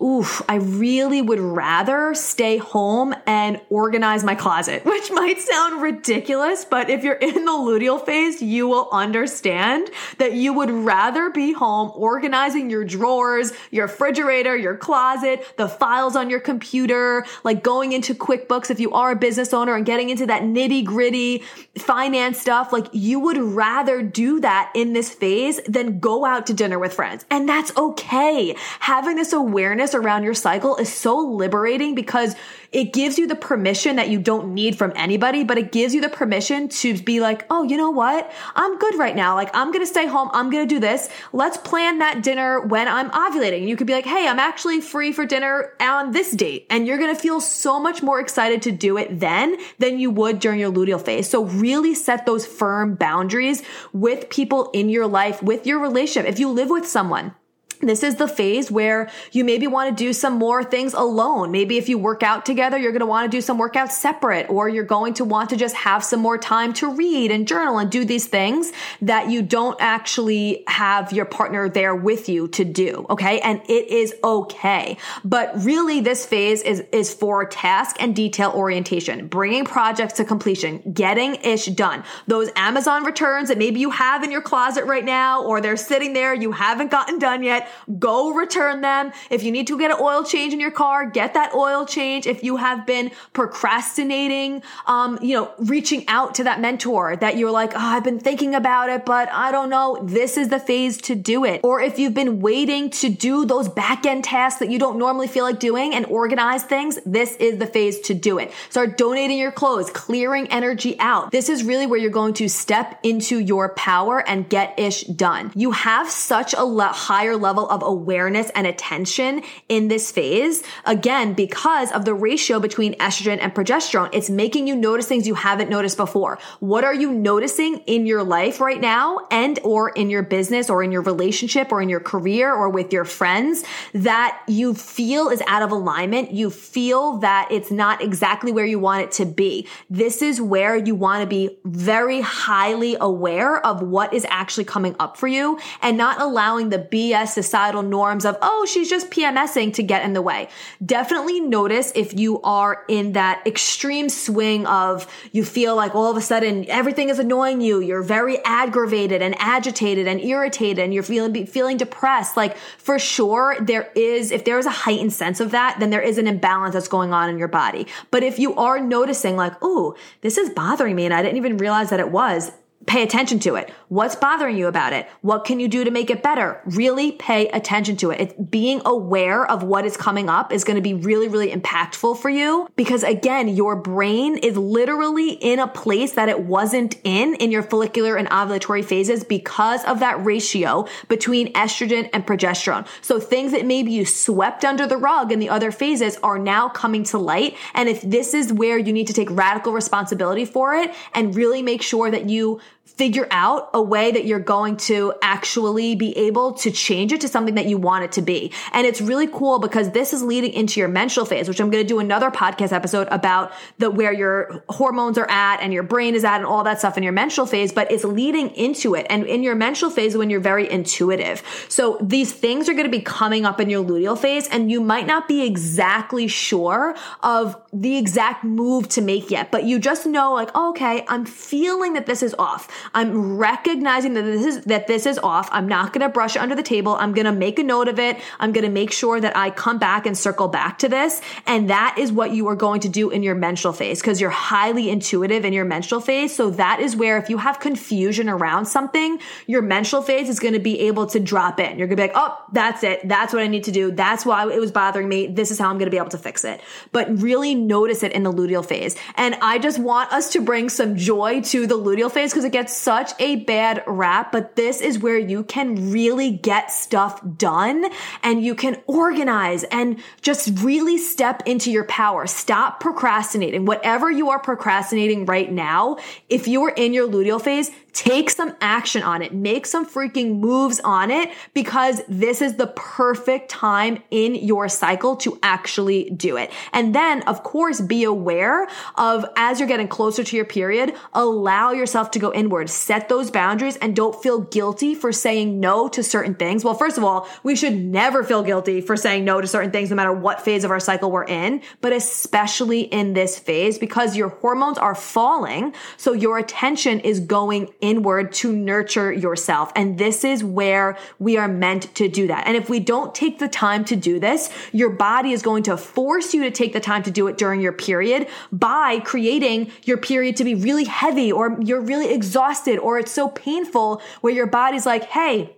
oof, 0.00 0.42
I 0.48 0.56
really 0.56 1.20
would 1.20 1.40
rather 1.40 2.14
stay 2.14 2.56
home 2.56 3.14
and 3.26 3.60
organize 3.68 4.22
my 4.22 4.34
closet, 4.36 4.84
which 4.84 5.10
might 5.10 5.40
sound 5.40 5.82
ridiculous, 5.82 6.64
but 6.64 6.88
if 6.88 7.02
you're 7.02 7.14
in 7.14 7.44
the 7.44 7.52
luteal 7.52 8.04
phase, 8.04 8.40
you 8.40 8.68
will 8.68 8.88
understand 8.92 9.90
that 10.18 10.34
you 10.34 10.52
would 10.52 10.70
rather 10.70 11.30
be 11.30 11.52
home 11.52 11.90
organizing 11.94 12.70
your 12.70 12.84
drawers, 12.84 13.52
your 13.70 13.86
refrigerator, 13.86 14.56
your 14.56 14.76
closet, 14.76 15.44
the 15.56 15.68
files 15.68 16.14
on 16.14 16.30
your 16.30 16.40
computer, 16.40 17.24
like 17.42 17.62
going 17.62 17.92
into 17.92 18.14
QuickBooks 18.14 18.70
if 18.70 18.78
you 18.78 18.92
are 18.92 19.12
a 19.12 19.16
business 19.16 19.52
owner 19.52 19.74
and 19.74 19.84
getting 19.84 20.10
into 20.10 20.26
that 20.26 20.42
nitty 20.42 20.84
gritty 20.84 21.42
finance 21.76 22.38
stuff. 22.38 22.72
Like 22.72 22.86
you 22.92 23.18
would 23.20 23.38
rather 23.38 24.02
do 24.02 24.40
that 24.40 24.70
in 24.74 24.92
this 24.92 25.12
phase 25.12 25.60
than 25.66 25.98
go 25.98 26.24
out 26.24 26.46
to 26.46 26.54
dinner 26.54 26.78
with 26.78 26.92
friends. 26.92 27.24
And 27.30 27.48
that's 27.48 27.76
okay. 27.76 28.54
Having 28.80 29.16
this 29.16 29.32
awareness 29.32 29.87
awareness 29.94 30.08
around 30.08 30.24
your 30.24 30.34
cycle 30.34 30.76
is 30.76 30.92
so 30.92 31.18
liberating 31.18 31.94
because 31.94 32.34
it 32.70 32.92
gives 32.92 33.18
you 33.18 33.26
the 33.26 33.36
permission 33.36 33.96
that 33.96 34.08
you 34.08 34.20
don't 34.20 34.52
need 34.54 34.76
from 34.76 34.92
anybody, 34.94 35.44
but 35.44 35.56
it 35.56 35.72
gives 35.72 35.94
you 35.94 36.00
the 36.00 36.08
permission 36.08 36.68
to 36.68 36.98
be 37.02 37.20
like, 37.20 37.46
oh, 37.50 37.62
you 37.62 37.76
know 37.76 37.90
what? 37.90 38.30
I'm 38.54 38.78
good 38.78 38.98
right 38.98 39.16
now. 39.16 39.34
Like, 39.34 39.50
I'm 39.54 39.72
going 39.72 39.82
to 39.82 39.86
stay 39.86 40.06
home. 40.06 40.30
I'm 40.34 40.50
going 40.50 40.68
to 40.68 40.74
do 40.74 40.80
this. 40.80 41.08
Let's 41.32 41.56
plan 41.56 41.98
that 41.98 42.22
dinner 42.22 42.60
when 42.60 42.88
I'm 42.88 43.10
ovulating. 43.10 43.66
You 43.66 43.76
could 43.76 43.86
be 43.86 43.94
like, 43.94 44.04
hey, 44.04 44.28
I'm 44.28 44.38
actually 44.38 44.80
free 44.80 45.12
for 45.12 45.24
dinner 45.24 45.72
on 45.80 46.12
this 46.12 46.32
date. 46.32 46.66
And 46.68 46.86
you're 46.86 46.98
going 46.98 47.14
to 47.14 47.20
feel 47.20 47.40
so 47.40 47.80
much 47.80 48.02
more 48.02 48.20
excited 48.20 48.62
to 48.62 48.72
do 48.72 48.98
it 48.98 49.20
then 49.20 49.56
than 49.78 49.98
you 49.98 50.10
would 50.10 50.38
during 50.38 50.60
your 50.60 50.72
luteal 50.72 51.02
phase. 51.02 51.28
So 51.28 51.44
really 51.44 51.94
set 51.94 52.26
those 52.26 52.46
firm 52.46 52.96
boundaries 52.96 53.62
with 53.92 54.28
people 54.28 54.70
in 54.72 54.90
your 54.90 55.06
life, 55.06 55.42
with 55.42 55.66
your 55.66 55.78
relationship. 55.80 56.30
If 56.30 56.38
you 56.38 56.50
live 56.50 56.68
with 56.68 56.86
someone, 56.86 57.34
this 57.80 58.02
is 58.02 58.16
the 58.16 58.26
phase 58.26 58.70
where 58.70 59.08
you 59.30 59.44
maybe 59.44 59.66
want 59.66 59.96
to 59.96 60.04
do 60.04 60.12
some 60.12 60.34
more 60.34 60.64
things 60.64 60.94
alone. 60.94 61.52
Maybe 61.52 61.78
if 61.78 61.88
you 61.88 61.98
work 61.98 62.22
out 62.22 62.44
together, 62.44 62.76
you're 62.76 62.92
going 62.92 63.00
to 63.00 63.06
want 63.06 63.30
to 63.30 63.36
do 63.36 63.40
some 63.40 63.58
workouts 63.58 63.92
separate, 63.92 64.50
or 64.50 64.68
you're 64.68 64.84
going 64.84 65.14
to 65.14 65.24
want 65.24 65.50
to 65.50 65.56
just 65.56 65.76
have 65.76 66.02
some 66.02 66.20
more 66.20 66.38
time 66.38 66.72
to 66.74 66.92
read 66.92 67.30
and 67.30 67.46
journal 67.46 67.78
and 67.78 67.90
do 67.90 68.04
these 68.04 68.26
things 68.26 68.72
that 69.02 69.30
you 69.30 69.42
don't 69.42 69.76
actually 69.80 70.64
have 70.66 71.12
your 71.12 71.24
partner 71.24 71.68
there 71.68 71.94
with 71.94 72.28
you 72.28 72.48
to 72.48 72.64
do. 72.64 73.06
Okay. 73.10 73.40
And 73.40 73.60
it 73.68 73.88
is 73.88 74.14
okay. 74.24 74.96
But 75.24 75.62
really 75.62 76.00
this 76.00 76.26
phase 76.26 76.62
is, 76.62 76.82
is 76.90 77.14
for 77.14 77.44
task 77.44 77.96
and 78.00 78.14
detail 78.14 78.50
orientation, 78.54 79.28
bringing 79.28 79.64
projects 79.64 80.14
to 80.14 80.24
completion, 80.24 80.82
getting 80.92 81.36
ish 81.36 81.66
done. 81.66 82.02
Those 82.26 82.50
Amazon 82.56 83.04
returns 83.04 83.48
that 83.48 83.58
maybe 83.58 83.78
you 83.78 83.90
have 83.90 84.24
in 84.24 84.32
your 84.32 84.42
closet 84.42 84.84
right 84.84 85.04
now, 85.04 85.44
or 85.44 85.60
they're 85.60 85.76
sitting 85.76 86.12
there, 86.12 86.34
you 86.34 86.50
haven't 86.50 86.90
gotten 86.90 87.18
done 87.18 87.42
yet 87.42 87.67
go 87.98 88.32
return 88.32 88.80
them. 88.80 89.12
If 89.30 89.42
you 89.42 89.52
need 89.52 89.66
to 89.68 89.78
get 89.78 89.90
an 89.90 89.98
oil 90.00 90.24
change 90.24 90.52
in 90.52 90.60
your 90.60 90.70
car, 90.70 91.08
get 91.08 91.34
that 91.34 91.54
oil 91.54 91.86
change. 91.86 92.26
If 92.26 92.42
you 92.42 92.56
have 92.56 92.86
been 92.86 93.10
procrastinating, 93.32 94.62
um, 94.86 95.18
you 95.22 95.34
know, 95.34 95.52
reaching 95.58 96.06
out 96.08 96.36
to 96.36 96.44
that 96.44 96.60
mentor 96.60 97.16
that 97.16 97.36
you're 97.36 97.50
like, 97.50 97.72
oh, 97.74 97.78
I've 97.78 98.04
been 98.04 98.20
thinking 98.20 98.54
about 98.54 98.90
it, 98.90 99.04
but 99.04 99.28
I 99.32 99.52
don't 99.52 99.70
know. 99.70 99.98
This 100.02 100.36
is 100.36 100.48
the 100.48 100.60
phase 100.60 100.98
to 101.02 101.14
do 101.14 101.44
it. 101.44 101.60
Or 101.64 101.80
if 101.80 101.98
you've 101.98 102.14
been 102.14 102.40
waiting 102.40 102.90
to 102.90 103.08
do 103.08 103.44
those 103.44 103.68
back 103.68 104.06
end 104.06 104.24
tasks 104.24 104.60
that 104.60 104.70
you 104.70 104.78
don't 104.78 104.98
normally 104.98 105.28
feel 105.28 105.44
like 105.44 105.60
doing 105.60 105.94
and 105.94 106.06
organize 106.06 106.62
things, 106.62 106.98
this 107.04 107.36
is 107.36 107.58
the 107.58 107.66
phase 107.66 108.00
to 108.00 108.14
do 108.14 108.38
it. 108.38 108.52
Start 108.70 108.96
donating 108.96 109.38
your 109.38 109.52
clothes, 109.52 109.90
clearing 109.90 110.48
energy 110.48 110.98
out. 111.00 111.30
This 111.30 111.48
is 111.48 111.64
really 111.64 111.86
where 111.86 111.98
you're 111.98 112.10
going 112.10 112.34
to 112.34 112.48
step 112.48 112.98
into 113.02 113.38
your 113.38 113.70
power 113.70 114.26
and 114.26 114.48
get 114.48 114.78
ish 114.78 115.02
done. 115.02 115.52
You 115.54 115.72
have 115.72 116.10
such 116.10 116.54
a 116.54 116.64
le- 116.64 116.84
higher 116.84 117.36
level 117.36 117.57
level 117.58 117.70
of 117.70 117.82
awareness 117.82 118.50
and 118.54 118.66
attention 118.66 119.42
in 119.68 119.88
this 119.88 120.10
phase. 120.10 120.62
Again, 120.84 121.34
because 121.34 121.90
of 121.92 122.04
the 122.04 122.14
ratio 122.14 122.60
between 122.60 122.94
estrogen 122.94 123.38
and 123.40 123.54
progesterone, 123.54 124.10
it's 124.12 124.30
making 124.30 124.66
you 124.66 124.76
notice 124.76 125.06
things 125.06 125.26
you 125.26 125.34
haven't 125.34 125.70
noticed 125.70 125.96
before. 125.96 126.38
What 126.60 126.84
are 126.84 126.94
you 126.94 127.12
noticing 127.12 127.78
in 127.86 128.06
your 128.06 128.22
life 128.22 128.60
right 128.60 128.80
now 128.80 129.26
and 129.30 129.58
or 129.64 129.90
in 129.90 130.10
your 130.10 130.22
business 130.22 130.70
or 130.70 130.82
in 130.82 130.92
your 130.92 131.02
relationship 131.02 131.72
or 131.72 131.82
in 131.82 131.88
your 131.88 132.00
career 132.00 132.52
or 132.52 132.68
with 132.68 132.92
your 132.92 133.04
friends 133.04 133.64
that 133.92 134.40
you 134.46 134.74
feel 134.74 135.28
is 135.28 135.42
out 135.46 135.62
of 135.62 135.72
alignment? 135.72 136.32
You 136.32 136.50
feel 136.50 137.18
that 137.18 137.48
it's 137.50 137.70
not 137.70 138.02
exactly 138.02 138.52
where 138.52 138.66
you 138.66 138.78
want 138.78 139.02
it 139.02 139.12
to 139.12 139.26
be. 139.26 139.66
This 139.90 140.22
is 140.22 140.40
where 140.40 140.76
you 140.76 140.94
want 140.94 141.22
to 141.22 141.26
be 141.26 141.58
very 141.64 142.20
highly 142.20 142.96
aware 143.00 143.64
of 143.64 143.82
what 143.82 144.12
is 144.12 144.26
actually 144.28 144.64
coming 144.64 144.94
up 145.00 145.16
for 145.16 145.26
you 145.26 145.58
and 145.82 145.96
not 145.96 146.20
allowing 146.20 146.68
the 146.68 146.78
BS 146.78 147.34
societal 147.48 147.82
norms 147.82 148.26
of, 148.26 148.36
oh, 148.42 148.66
she's 148.66 148.90
just 148.90 149.10
PMSing 149.10 149.72
to 149.74 149.82
get 149.82 150.04
in 150.04 150.12
the 150.12 150.20
way. 150.20 150.48
Definitely 150.84 151.40
notice 151.40 151.90
if 151.94 152.12
you 152.12 152.42
are 152.42 152.84
in 152.88 153.12
that 153.12 153.42
extreme 153.46 154.10
swing 154.10 154.66
of 154.66 155.06
you 155.32 155.44
feel 155.44 155.74
like 155.74 155.94
all 155.94 156.10
of 156.10 156.16
a 156.18 156.20
sudden 156.20 156.68
everything 156.68 157.08
is 157.08 157.18
annoying 157.18 157.62
you. 157.62 157.80
You're 157.80 158.02
very 158.02 158.38
aggravated 158.44 159.22
and 159.22 159.34
agitated 159.38 160.06
and 160.06 160.20
irritated 160.20 160.78
and 160.84 160.92
you're 160.92 161.02
feeling, 161.02 161.46
feeling 161.46 161.78
depressed. 161.78 162.36
Like 162.36 162.56
for 162.56 162.98
sure, 162.98 163.56
there 163.60 163.90
is, 163.94 164.30
if 164.30 164.44
there 164.44 164.58
is 164.58 164.66
a 164.66 164.70
heightened 164.70 165.14
sense 165.14 165.40
of 165.40 165.52
that, 165.52 165.80
then 165.80 165.88
there 165.88 166.02
is 166.02 166.18
an 166.18 166.26
imbalance 166.26 166.74
that's 166.74 166.88
going 166.88 167.14
on 167.14 167.30
in 167.30 167.38
your 167.38 167.48
body. 167.48 167.86
But 168.10 168.22
if 168.22 168.38
you 168.38 168.54
are 168.56 168.78
noticing 168.78 169.36
like, 169.36 169.54
oh, 169.62 169.96
this 170.20 170.36
is 170.36 170.50
bothering 170.50 170.94
me 170.94 171.06
and 171.06 171.14
I 171.14 171.22
didn't 171.22 171.38
even 171.38 171.56
realize 171.56 171.88
that 171.90 172.00
it 172.00 172.10
was, 172.10 172.52
pay 172.88 173.02
attention 173.02 173.38
to 173.40 173.54
it. 173.54 173.70
What's 173.88 174.16
bothering 174.16 174.56
you 174.56 174.66
about 174.66 174.92
it? 174.92 175.08
What 175.20 175.44
can 175.44 175.60
you 175.60 175.68
do 175.68 175.84
to 175.84 175.90
make 175.90 176.10
it 176.10 176.22
better? 176.22 176.60
Really 176.64 177.12
pay 177.12 177.48
attention 177.48 177.96
to 177.98 178.10
it. 178.10 178.20
It's 178.20 178.34
being 178.34 178.80
aware 178.84 179.48
of 179.48 179.62
what 179.62 179.84
is 179.84 179.96
coming 179.96 180.28
up 180.28 180.52
is 180.52 180.64
going 180.64 180.76
to 180.76 180.82
be 180.82 180.94
really, 180.94 181.28
really 181.28 181.52
impactful 181.52 182.18
for 182.18 182.30
you 182.30 182.66
because 182.76 183.02
again, 183.02 183.48
your 183.48 183.76
brain 183.76 184.38
is 184.38 184.56
literally 184.56 185.32
in 185.32 185.58
a 185.58 185.68
place 185.68 186.12
that 186.12 186.28
it 186.28 186.40
wasn't 186.40 186.96
in 187.04 187.34
in 187.36 187.50
your 187.50 187.62
follicular 187.62 188.16
and 188.16 188.28
ovulatory 188.30 188.84
phases 188.84 189.22
because 189.22 189.84
of 189.84 190.00
that 190.00 190.24
ratio 190.24 190.86
between 191.08 191.52
estrogen 191.52 192.08
and 192.12 192.26
progesterone. 192.26 192.86
So 193.02 193.20
things 193.20 193.52
that 193.52 193.66
maybe 193.66 193.92
you 193.92 194.06
swept 194.06 194.64
under 194.64 194.86
the 194.86 194.96
rug 194.96 195.30
in 195.30 195.38
the 195.38 195.50
other 195.50 195.70
phases 195.70 196.16
are 196.22 196.38
now 196.38 196.68
coming 196.68 197.04
to 197.04 197.18
light. 197.18 197.56
And 197.74 197.88
if 197.88 198.00
this 198.02 198.32
is 198.32 198.52
where 198.52 198.78
you 198.78 198.92
need 198.92 199.06
to 199.08 199.12
take 199.12 199.30
radical 199.30 199.72
responsibility 199.72 200.46
for 200.46 200.74
it 200.74 200.94
and 201.14 201.34
really 201.36 201.60
make 201.60 201.82
sure 201.82 202.10
that 202.10 202.28
you 202.30 202.60
figure 202.96 203.28
out 203.30 203.70
a 203.74 203.82
way 203.82 204.10
that 204.10 204.24
you're 204.24 204.38
going 204.38 204.76
to 204.76 205.14
actually 205.22 205.94
be 205.94 206.16
able 206.16 206.54
to 206.54 206.70
change 206.70 207.12
it 207.12 207.20
to 207.20 207.28
something 207.28 207.54
that 207.54 207.66
you 207.66 207.78
want 207.78 208.04
it 208.04 208.12
to 208.12 208.22
be. 208.22 208.52
And 208.72 208.86
it's 208.86 209.00
really 209.00 209.28
cool 209.28 209.58
because 209.58 209.90
this 209.90 210.12
is 210.12 210.22
leading 210.22 210.52
into 210.52 210.80
your 210.80 210.88
menstrual 210.88 211.26
phase, 211.26 211.48
which 211.48 211.60
I'm 211.60 211.70
going 211.70 211.84
to 211.84 211.88
do 211.88 212.00
another 212.00 212.30
podcast 212.30 212.72
episode 212.72 213.06
about 213.10 213.52
the 213.78 213.90
where 213.90 214.12
your 214.12 214.64
hormones 214.68 215.18
are 215.18 215.30
at 215.30 215.60
and 215.60 215.72
your 215.72 215.82
brain 215.82 216.14
is 216.14 216.24
at 216.24 216.36
and 216.36 216.46
all 216.46 216.64
that 216.64 216.78
stuff 216.78 216.96
in 216.96 217.02
your 217.02 217.12
menstrual 217.12 217.46
phase, 217.46 217.72
but 217.72 217.90
it's 217.92 218.04
leading 218.04 218.50
into 218.50 218.94
it. 218.94 219.06
And 219.10 219.26
in 219.26 219.42
your 219.42 219.54
menstrual 219.54 219.90
phase 219.90 220.16
when 220.16 220.30
you're 220.30 220.40
very 220.40 220.70
intuitive. 220.70 221.42
So 221.68 221.98
these 222.00 222.32
things 222.32 222.68
are 222.68 222.74
going 222.74 222.86
to 222.86 222.90
be 222.90 223.02
coming 223.02 223.44
up 223.44 223.60
in 223.60 223.70
your 223.70 223.84
luteal 223.84 224.18
phase 224.18 224.48
and 224.48 224.70
you 224.70 224.80
might 224.80 225.06
not 225.06 225.28
be 225.28 225.44
exactly 225.44 226.26
sure 226.26 226.96
of 227.22 227.60
the 227.72 227.96
exact 227.96 228.44
move 228.44 228.88
to 228.88 229.00
make 229.00 229.30
yet, 229.30 229.50
but 229.52 229.64
you 229.64 229.78
just 229.78 230.06
know 230.06 230.32
like, 230.32 230.50
oh, 230.54 230.70
okay, 230.70 231.04
I'm 231.08 231.24
feeling 231.24 231.92
that 231.92 232.06
this 232.06 232.22
is 232.22 232.34
off. 232.38 232.68
I'm 232.94 233.36
recognizing 233.36 234.14
that 234.14 234.22
this 234.22 234.44
is, 234.44 234.64
that 234.64 234.86
this 234.86 235.06
is 235.06 235.18
off. 235.18 235.48
I'm 235.52 235.68
not 235.68 235.92
going 235.92 236.02
to 236.02 236.08
brush 236.08 236.36
it 236.36 236.42
under 236.42 236.54
the 236.54 236.62
table. 236.62 236.94
I'm 236.94 237.12
going 237.12 237.26
to 237.26 237.32
make 237.32 237.58
a 237.58 237.62
note 237.62 237.88
of 237.88 237.98
it. 237.98 238.18
I'm 238.40 238.52
going 238.52 238.64
to 238.64 238.70
make 238.70 238.92
sure 238.92 239.20
that 239.20 239.36
I 239.36 239.50
come 239.50 239.78
back 239.78 240.06
and 240.06 240.16
circle 240.16 240.48
back 240.48 240.78
to 240.78 240.88
this. 240.88 241.20
And 241.46 241.70
that 241.70 241.96
is 241.98 242.12
what 242.12 242.32
you 242.32 242.48
are 242.48 242.56
going 242.56 242.80
to 242.82 242.88
do 242.88 243.10
in 243.10 243.22
your 243.22 243.34
menstrual 243.34 243.72
phase 243.72 244.00
because 244.00 244.20
you're 244.20 244.30
highly 244.30 244.90
intuitive 244.90 245.44
in 245.44 245.52
your 245.52 245.64
menstrual 245.64 246.00
phase. 246.00 246.34
So 246.34 246.50
that 246.50 246.80
is 246.80 246.96
where 246.96 247.18
if 247.18 247.30
you 247.30 247.38
have 247.38 247.60
confusion 247.60 248.28
around 248.28 248.66
something, 248.66 249.20
your 249.46 249.62
menstrual 249.62 250.02
phase 250.02 250.28
is 250.28 250.38
going 250.38 250.54
to 250.54 250.60
be 250.60 250.80
able 250.80 251.06
to 251.06 251.20
drop 251.20 251.60
in. 251.60 251.78
You're 251.78 251.88
going 251.88 251.96
to 251.96 252.02
be 252.02 252.08
like, 252.08 252.12
oh, 252.14 252.36
that's 252.52 252.82
it. 252.82 253.06
That's 253.08 253.32
what 253.32 253.42
I 253.42 253.46
need 253.46 253.64
to 253.64 253.72
do. 253.72 253.90
That's 253.90 254.24
why 254.24 254.50
it 254.50 254.60
was 254.60 254.72
bothering 254.72 255.08
me. 255.08 255.26
This 255.26 255.50
is 255.50 255.58
how 255.58 255.68
I'm 255.68 255.78
going 255.78 255.86
to 255.86 255.90
be 255.90 255.98
able 255.98 256.10
to 256.10 256.18
fix 256.18 256.44
it. 256.44 256.60
But 256.92 257.20
really 257.20 257.54
notice 257.54 258.02
it 258.02 258.12
in 258.12 258.22
the 258.22 258.32
luteal 258.32 258.64
phase. 258.64 258.96
And 259.16 259.36
I 259.42 259.58
just 259.58 259.78
want 259.78 260.12
us 260.12 260.32
to 260.32 260.40
bring 260.40 260.68
some 260.68 260.96
joy 260.96 261.40
to 261.42 261.66
the 261.66 261.76
luteal 261.76 262.10
phase 262.10 262.32
because 262.32 262.44
it 262.44 262.52
gets 262.52 262.67
such 262.68 263.12
a 263.18 263.36
bad 263.36 263.82
rap. 263.86 264.32
But 264.32 264.56
this 264.56 264.80
is 264.80 264.98
where 264.98 265.18
you 265.18 265.44
can 265.44 265.90
really 265.90 266.30
get 266.30 266.70
stuff 266.70 267.20
done 267.36 267.86
and 268.22 268.44
you 268.44 268.54
can 268.54 268.76
organize 268.86 269.64
and 269.64 270.00
just 270.22 270.50
really 270.60 270.98
step 270.98 271.42
into 271.46 271.70
your 271.70 271.84
power. 271.84 272.26
Stop 272.26 272.80
procrastinating. 272.80 273.64
Whatever 273.64 274.10
you 274.10 274.30
are 274.30 274.38
procrastinating 274.38 275.26
right 275.26 275.50
now, 275.50 275.96
if 276.28 276.48
you 276.48 276.62
are 276.64 276.70
in 276.70 276.92
your 276.92 277.08
luteal 277.08 277.40
phase, 277.40 277.70
Take 277.98 278.30
some 278.30 278.54
action 278.60 279.02
on 279.02 279.22
it. 279.22 279.34
Make 279.34 279.66
some 279.66 279.84
freaking 279.84 280.38
moves 280.38 280.78
on 280.78 281.10
it 281.10 281.30
because 281.52 282.00
this 282.08 282.40
is 282.40 282.54
the 282.54 282.68
perfect 282.68 283.50
time 283.50 284.04
in 284.12 284.36
your 284.36 284.68
cycle 284.68 285.16
to 285.16 285.36
actually 285.42 286.10
do 286.10 286.36
it. 286.36 286.52
And 286.72 286.94
then, 286.94 287.22
of 287.22 287.42
course, 287.42 287.80
be 287.80 288.04
aware 288.04 288.68
of 288.94 289.26
as 289.34 289.58
you're 289.58 289.66
getting 289.66 289.88
closer 289.88 290.22
to 290.22 290.36
your 290.36 290.44
period, 290.44 290.94
allow 291.12 291.72
yourself 291.72 292.12
to 292.12 292.20
go 292.20 292.32
inward, 292.32 292.70
set 292.70 293.08
those 293.08 293.32
boundaries 293.32 293.74
and 293.78 293.96
don't 293.96 294.14
feel 294.22 294.42
guilty 294.42 294.94
for 294.94 295.10
saying 295.10 295.58
no 295.58 295.88
to 295.88 296.04
certain 296.04 296.36
things. 296.36 296.64
Well, 296.64 296.74
first 296.74 296.98
of 296.98 297.02
all, 297.02 297.28
we 297.42 297.56
should 297.56 297.74
never 297.74 298.22
feel 298.22 298.44
guilty 298.44 298.80
for 298.80 298.96
saying 298.96 299.24
no 299.24 299.40
to 299.40 299.48
certain 299.48 299.72
things, 299.72 299.90
no 299.90 299.96
matter 299.96 300.12
what 300.12 300.40
phase 300.40 300.62
of 300.62 300.70
our 300.70 300.78
cycle 300.78 301.10
we're 301.10 301.24
in, 301.24 301.62
but 301.80 301.92
especially 301.92 302.82
in 302.82 303.14
this 303.14 303.40
phase 303.40 303.76
because 303.76 304.16
your 304.16 304.28
hormones 304.28 304.78
are 304.78 304.94
falling. 304.94 305.74
So 305.96 306.12
your 306.12 306.38
attention 306.38 307.00
is 307.00 307.18
going 307.18 307.72
inward 307.88 308.32
to 308.32 308.52
nurture 308.52 309.10
yourself. 309.10 309.72
And 309.74 309.98
this 309.98 310.24
is 310.24 310.44
where 310.44 310.98
we 311.18 311.36
are 311.38 311.48
meant 311.48 311.94
to 311.94 312.08
do 312.08 312.26
that. 312.26 312.46
And 312.46 312.56
if 312.56 312.68
we 312.68 312.80
don't 312.80 313.14
take 313.14 313.38
the 313.38 313.48
time 313.48 313.84
to 313.86 313.96
do 313.96 314.20
this, 314.20 314.50
your 314.72 314.90
body 314.90 315.32
is 315.32 315.42
going 315.42 315.62
to 315.64 315.76
force 315.76 316.34
you 316.34 316.42
to 316.42 316.50
take 316.50 316.72
the 316.74 316.80
time 316.80 317.02
to 317.04 317.10
do 317.10 317.26
it 317.28 317.38
during 317.38 317.60
your 317.60 317.72
period 317.72 318.28
by 318.52 319.00
creating 319.00 319.70
your 319.84 319.96
period 319.96 320.36
to 320.36 320.44
be 320.44 320.54
really 320.54 320.84
heavy 320.84 321.32
or 321.32 321.58
you're 321.62 321.80
really 321.80 322.12
exhausted 322.12 322.78
or 322.78 322.98
it's 322.98 323.12
so 323.12 323.28
painful 323.28 324.02
where 324.20 324.32
your 324.32 324.46
body's 324.46 324.84
like, 324.84 325.04
Hey, 325.04 325.57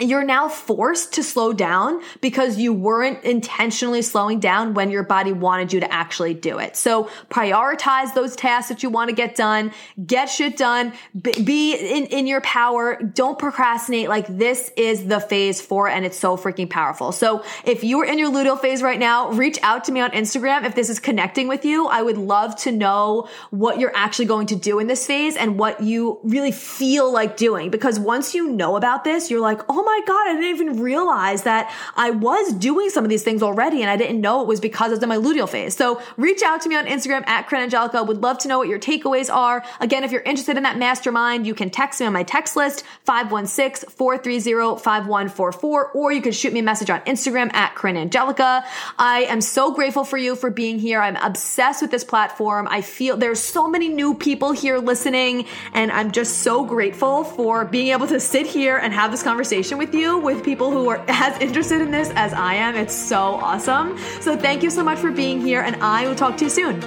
you're 0.00 0.24
now 0.24 0.48
forced 0.48 1.14
to 1.14 1.22
slow 1.22 1.52
down 1.52 2.02
because 2.20 2.58
you 2.58 2.72
weren't 2.72 3.24
intentionally 3.24 4.02
slowing 4.02 4.40
down 4.40 4.74
when 4.74 4.90
your 4.90 5.02
body 5.02 5.32
wanted 5.32 5.72
you 5.72 5.80
to 5.80 5.92
actually 5.92 6.34
do 6.34 6.58
it. 6.58 6.76
So 6.76 7.10
prioritize 7.30 8.14
those 8.14 8.36
tasks 8.36 8.68
that 8.68 8.82
you 8.82 8.90
want 8.90 9.10
to 9.10 9.16
get 9.16 9.34
done, 9.34 9.72
get 10.04 10.26
shit 10.26 10.56
done, 10.56 10.92
be 11.20 11.74
in, 11.74 12.06
in 12.06 12.26
your 12.26 12.40
power. 12.40 12.96
Don't 12.96 13.38
procrastinate. 13.38 14.08
Like 14.08 14.26
this 14.28 14.70
is 14.76 15.06
the 15.06 15.20
phase 15.20 15.60
four 15.60 15.88
and 15.88 16.04
it's 16.04 16.18
so 16.18 16.36
freaking 16.36 16.68
powerful. 16.68 17.12
So 17.12 17.44
if 17.64 17.84
you 17.84 18.00
are 18.00 18.04
in 18.04 18.18
your 18.18 18.30
luteal 18.30 18.60
phase 18.60 18.82
right 18.82 18.98
now, 18.98 19.30
reach 19.30 19.58
out 19.62 19.84
to 19.84 19.92
me 19.92 20.00
on 20.00 20.10
Instagram. 20.10 20.64
If 20.64 20.74
this 20.74 20.90
is 20.90 20.98
connecting 20.98 21.48
with 21.48 21.64
you, 21.64 21.86
I 21.86 22.02
would 22.02 22.18
love 22.18 22.56
to 22.56 22.72
know 22.72 23.28
what 23.50 23.78
you're 23.78 23.96
actually 23.96 24.26
going 24.26 24.48
to 24.48 24.56
do 24.56 24.78
in 24.78 24.86
this 24.86 25.06
phase 25.06 25.36
and 25.36 25.58
what 25.58 25.82
you 25.82 26.20
really 26.22 26.52
feel 26.52 27.10
like 27.12 27.36
doing. 27.36 27.70
Because 27.70 27.98
once 27.98 28.34
you 28.34 28.50
know 28.50 28.76
about 28.76 29.04
this, 29.04 29.30
you're 29.30 29.40
like, 29.40 29.60
oh 29.68 29.82
my 29.82 29.87
God, 30.06 30.28
I 30.28 30.34
didn't 30.34 30.50
even 30.50 30.80
realize 30.80 31.42
that 31.42 31.74
I 31.96 32.10
was 32.10 32.52
doing 32.52 32.90
some 32.90 33.04
of 33.04 33.10
these 33.10 33.22
things 33.22 33.42
already 33.42 33.82
and 33.82 33.90
I 33.90 33.96
didn't 33.96 34.20
know 34.20 34.42
it 34.42 34.46
was 34.46 34.60
because 34.60 34.88
I 34.88 34.94
was 34.94 35.02
in 35.02 35.08
my 35.08 35.16
luteal 35.16 35.48
phase. 35.48 35.76
So 35.76 36.00
reach 36.16 36.42
out 36.42 36.60
to 36.62 36.68
me 36.68 36.76
on 36.76 36.86
Instagram 36.86 37.26
at 37.26 37.52
Angelica. 37.52 38.02
Would 38.02 38.22
love 38.22 38.38
to 38.38 38.48
know 38.48 38.58
what 38.58 38.68
your 38.68 38.78
takeaways 38.78 39.32
are. 39.32 39.64
Again, 39.80 40.04
if 40.04 40.12
you're 40.12 40.22
interested 40.22 40.56
in 40.56 40.62
that 40.62 40.78
mastermind, 40.78 41.46
you 41.46 41.54
can 41.54 41.70
text 41.70 42.00
me 42.00 42.06
on 42.06 42.12
my 42.12 42.22
text 42.22 42.56
list, 42.56 42.84
516-430-5144, 43.06 45.94
or 45.94 46.12
you 46.12 46.22
can 46.22 46.32
shoot 46.32 46.52
me 46.52 46.60
a 46.60 46.62
message 46.62 46.90
on 46.90 47.00
Instagram 47.00 47.52
at 47.54 47.74
Corinne 47.74 47.96
Angelica. 47.96 48.64
I 48.98 49.22
am 49.22 49.40
so 49.40 49.72
grateful 49.72 50.04
for 50.04 50.16
you 50.16 50.36
for 50.36 50.50
being 50.50 50.78
here. 50.78 51.00
I'm 51.00 51.16
obsessed 51.16 51.82
with 51.82 51.90
this 51.90 52.04
platform. 52.04 52.68
I 52.70 52.82
feel 52.82 53.16
there's 53.16 53.40
so 53.40 53.68
many 53.68 53.88
new 53.88 54.14
people 54.14 54.52
here 54.52 54.78
listening 54.78 55.46
and 55.72 55.90
I'm 55.90 56.12
just 56.12 56.38
so 56.38 56.64
grateful 56.64 57.24
for 57.24 57.64
being 57.64 57.88
able 57.88 58.06
to 58.08 58.20
sit 58.20 58.46
here 58.46 58.76
and 58.76 58.92
have 58.92 59.10
this 59.10 59.22
conversation 59.78 59.94
with 59.94 59.94
you 59.94 60.18
with 60.18 60.44
people 60.44 60.70
who 60.70 60.88
are 60.88 61.04
as 61.08 61.40
interested 61.40 61.80
in 61.80 61.90
this 61.90 62.10
as 62.14 62.32
I 62.32 62.54
am. 62.54 62.76
It's 62.76 62.94
so 62.94 63.16
awesome. 63.16 63.96
So 64.20 64.36
thank 64.36 64.62
you 64.62 64.70
so 64.70 64.82
much 64.82 64.98
for 64.98 65.10
being 65.10 65.40
here, 65.40 65.62
and 65.62 65.76
I 65.82 66.06
will 66.06 66.14
talk 66.14 66.36
to 66.38 66.44
you 66.44 66.50
soon. 66.50 66.80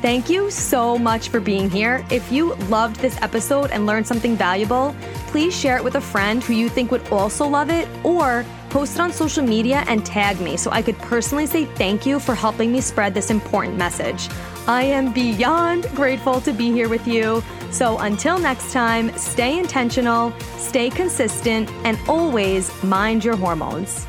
Thank 0.00 0.30
you 0.30 0.50
so 0.50 0.96
much 0.96 1.28
for 1.28 1.40
being 1.40 1.68
here. 1.68 2.04
If 2.08 2.30
you 2.30 2.54
loved 2.70 3.00
this 3.00 3.16
episode 3.20 3.72
and 3.72 3.84
learned 3.84 4.06
something 4.06 4.36
valuable, 4.36 4.94
please 5.32 5.52
share 5.52 5.76
it 5.76 5.82
with 5.82 5.96
a 5.96 6.00
friend 6.00 6.42
who 6.42 6.54
you 6.54 6.68
think 6.68 6.92
would 6.92 7.06
also 7.10 7.48
love 7.48 7.68
it 7.68 7.88
or 8.04 8.44
post 8.70 8.94
it 8.94 9.00
on 9.00 9.12
social 9.12 9.44
media 9.44 9.84
and 9.88 10.06
tag 10.06 10.40
me 10.40 10.56
so 10.56 10.70
I 10.70 10.82
could 10.82 10.98
personally 10.98 11.46
say 11.46 11.64
thank 11.64 12.06
you 12.06 12.20
for 12.20 12.34
helping 12.34 12.70
me 12.70 12.80
spread 12.80 13.12
this 13.12 13.30
important 13.30 13.76
message. 13.76 14.28
I 14.68 14.84
am 14.84 15.12
beyond 15.12 15.88
grateful 15.94 16.40
to 16.42 16.52
be 16.52 16.70
here 16.70 16.88
with 16.88 17.06
you. 17.06 17.42
So 17.70 17.98
until 17.98 18.38
next 18.38 18.72
time, 18.72 19.16
stay 19.16 19.58
intentional, 19.58 20.32
stay 20.56 20.90
consistent, 20.90 21.70
and 21.84 21.98
always 22.08 22.70
mind 22.82 23.24
your 23.24 23.36
hormones. 23.36 24.06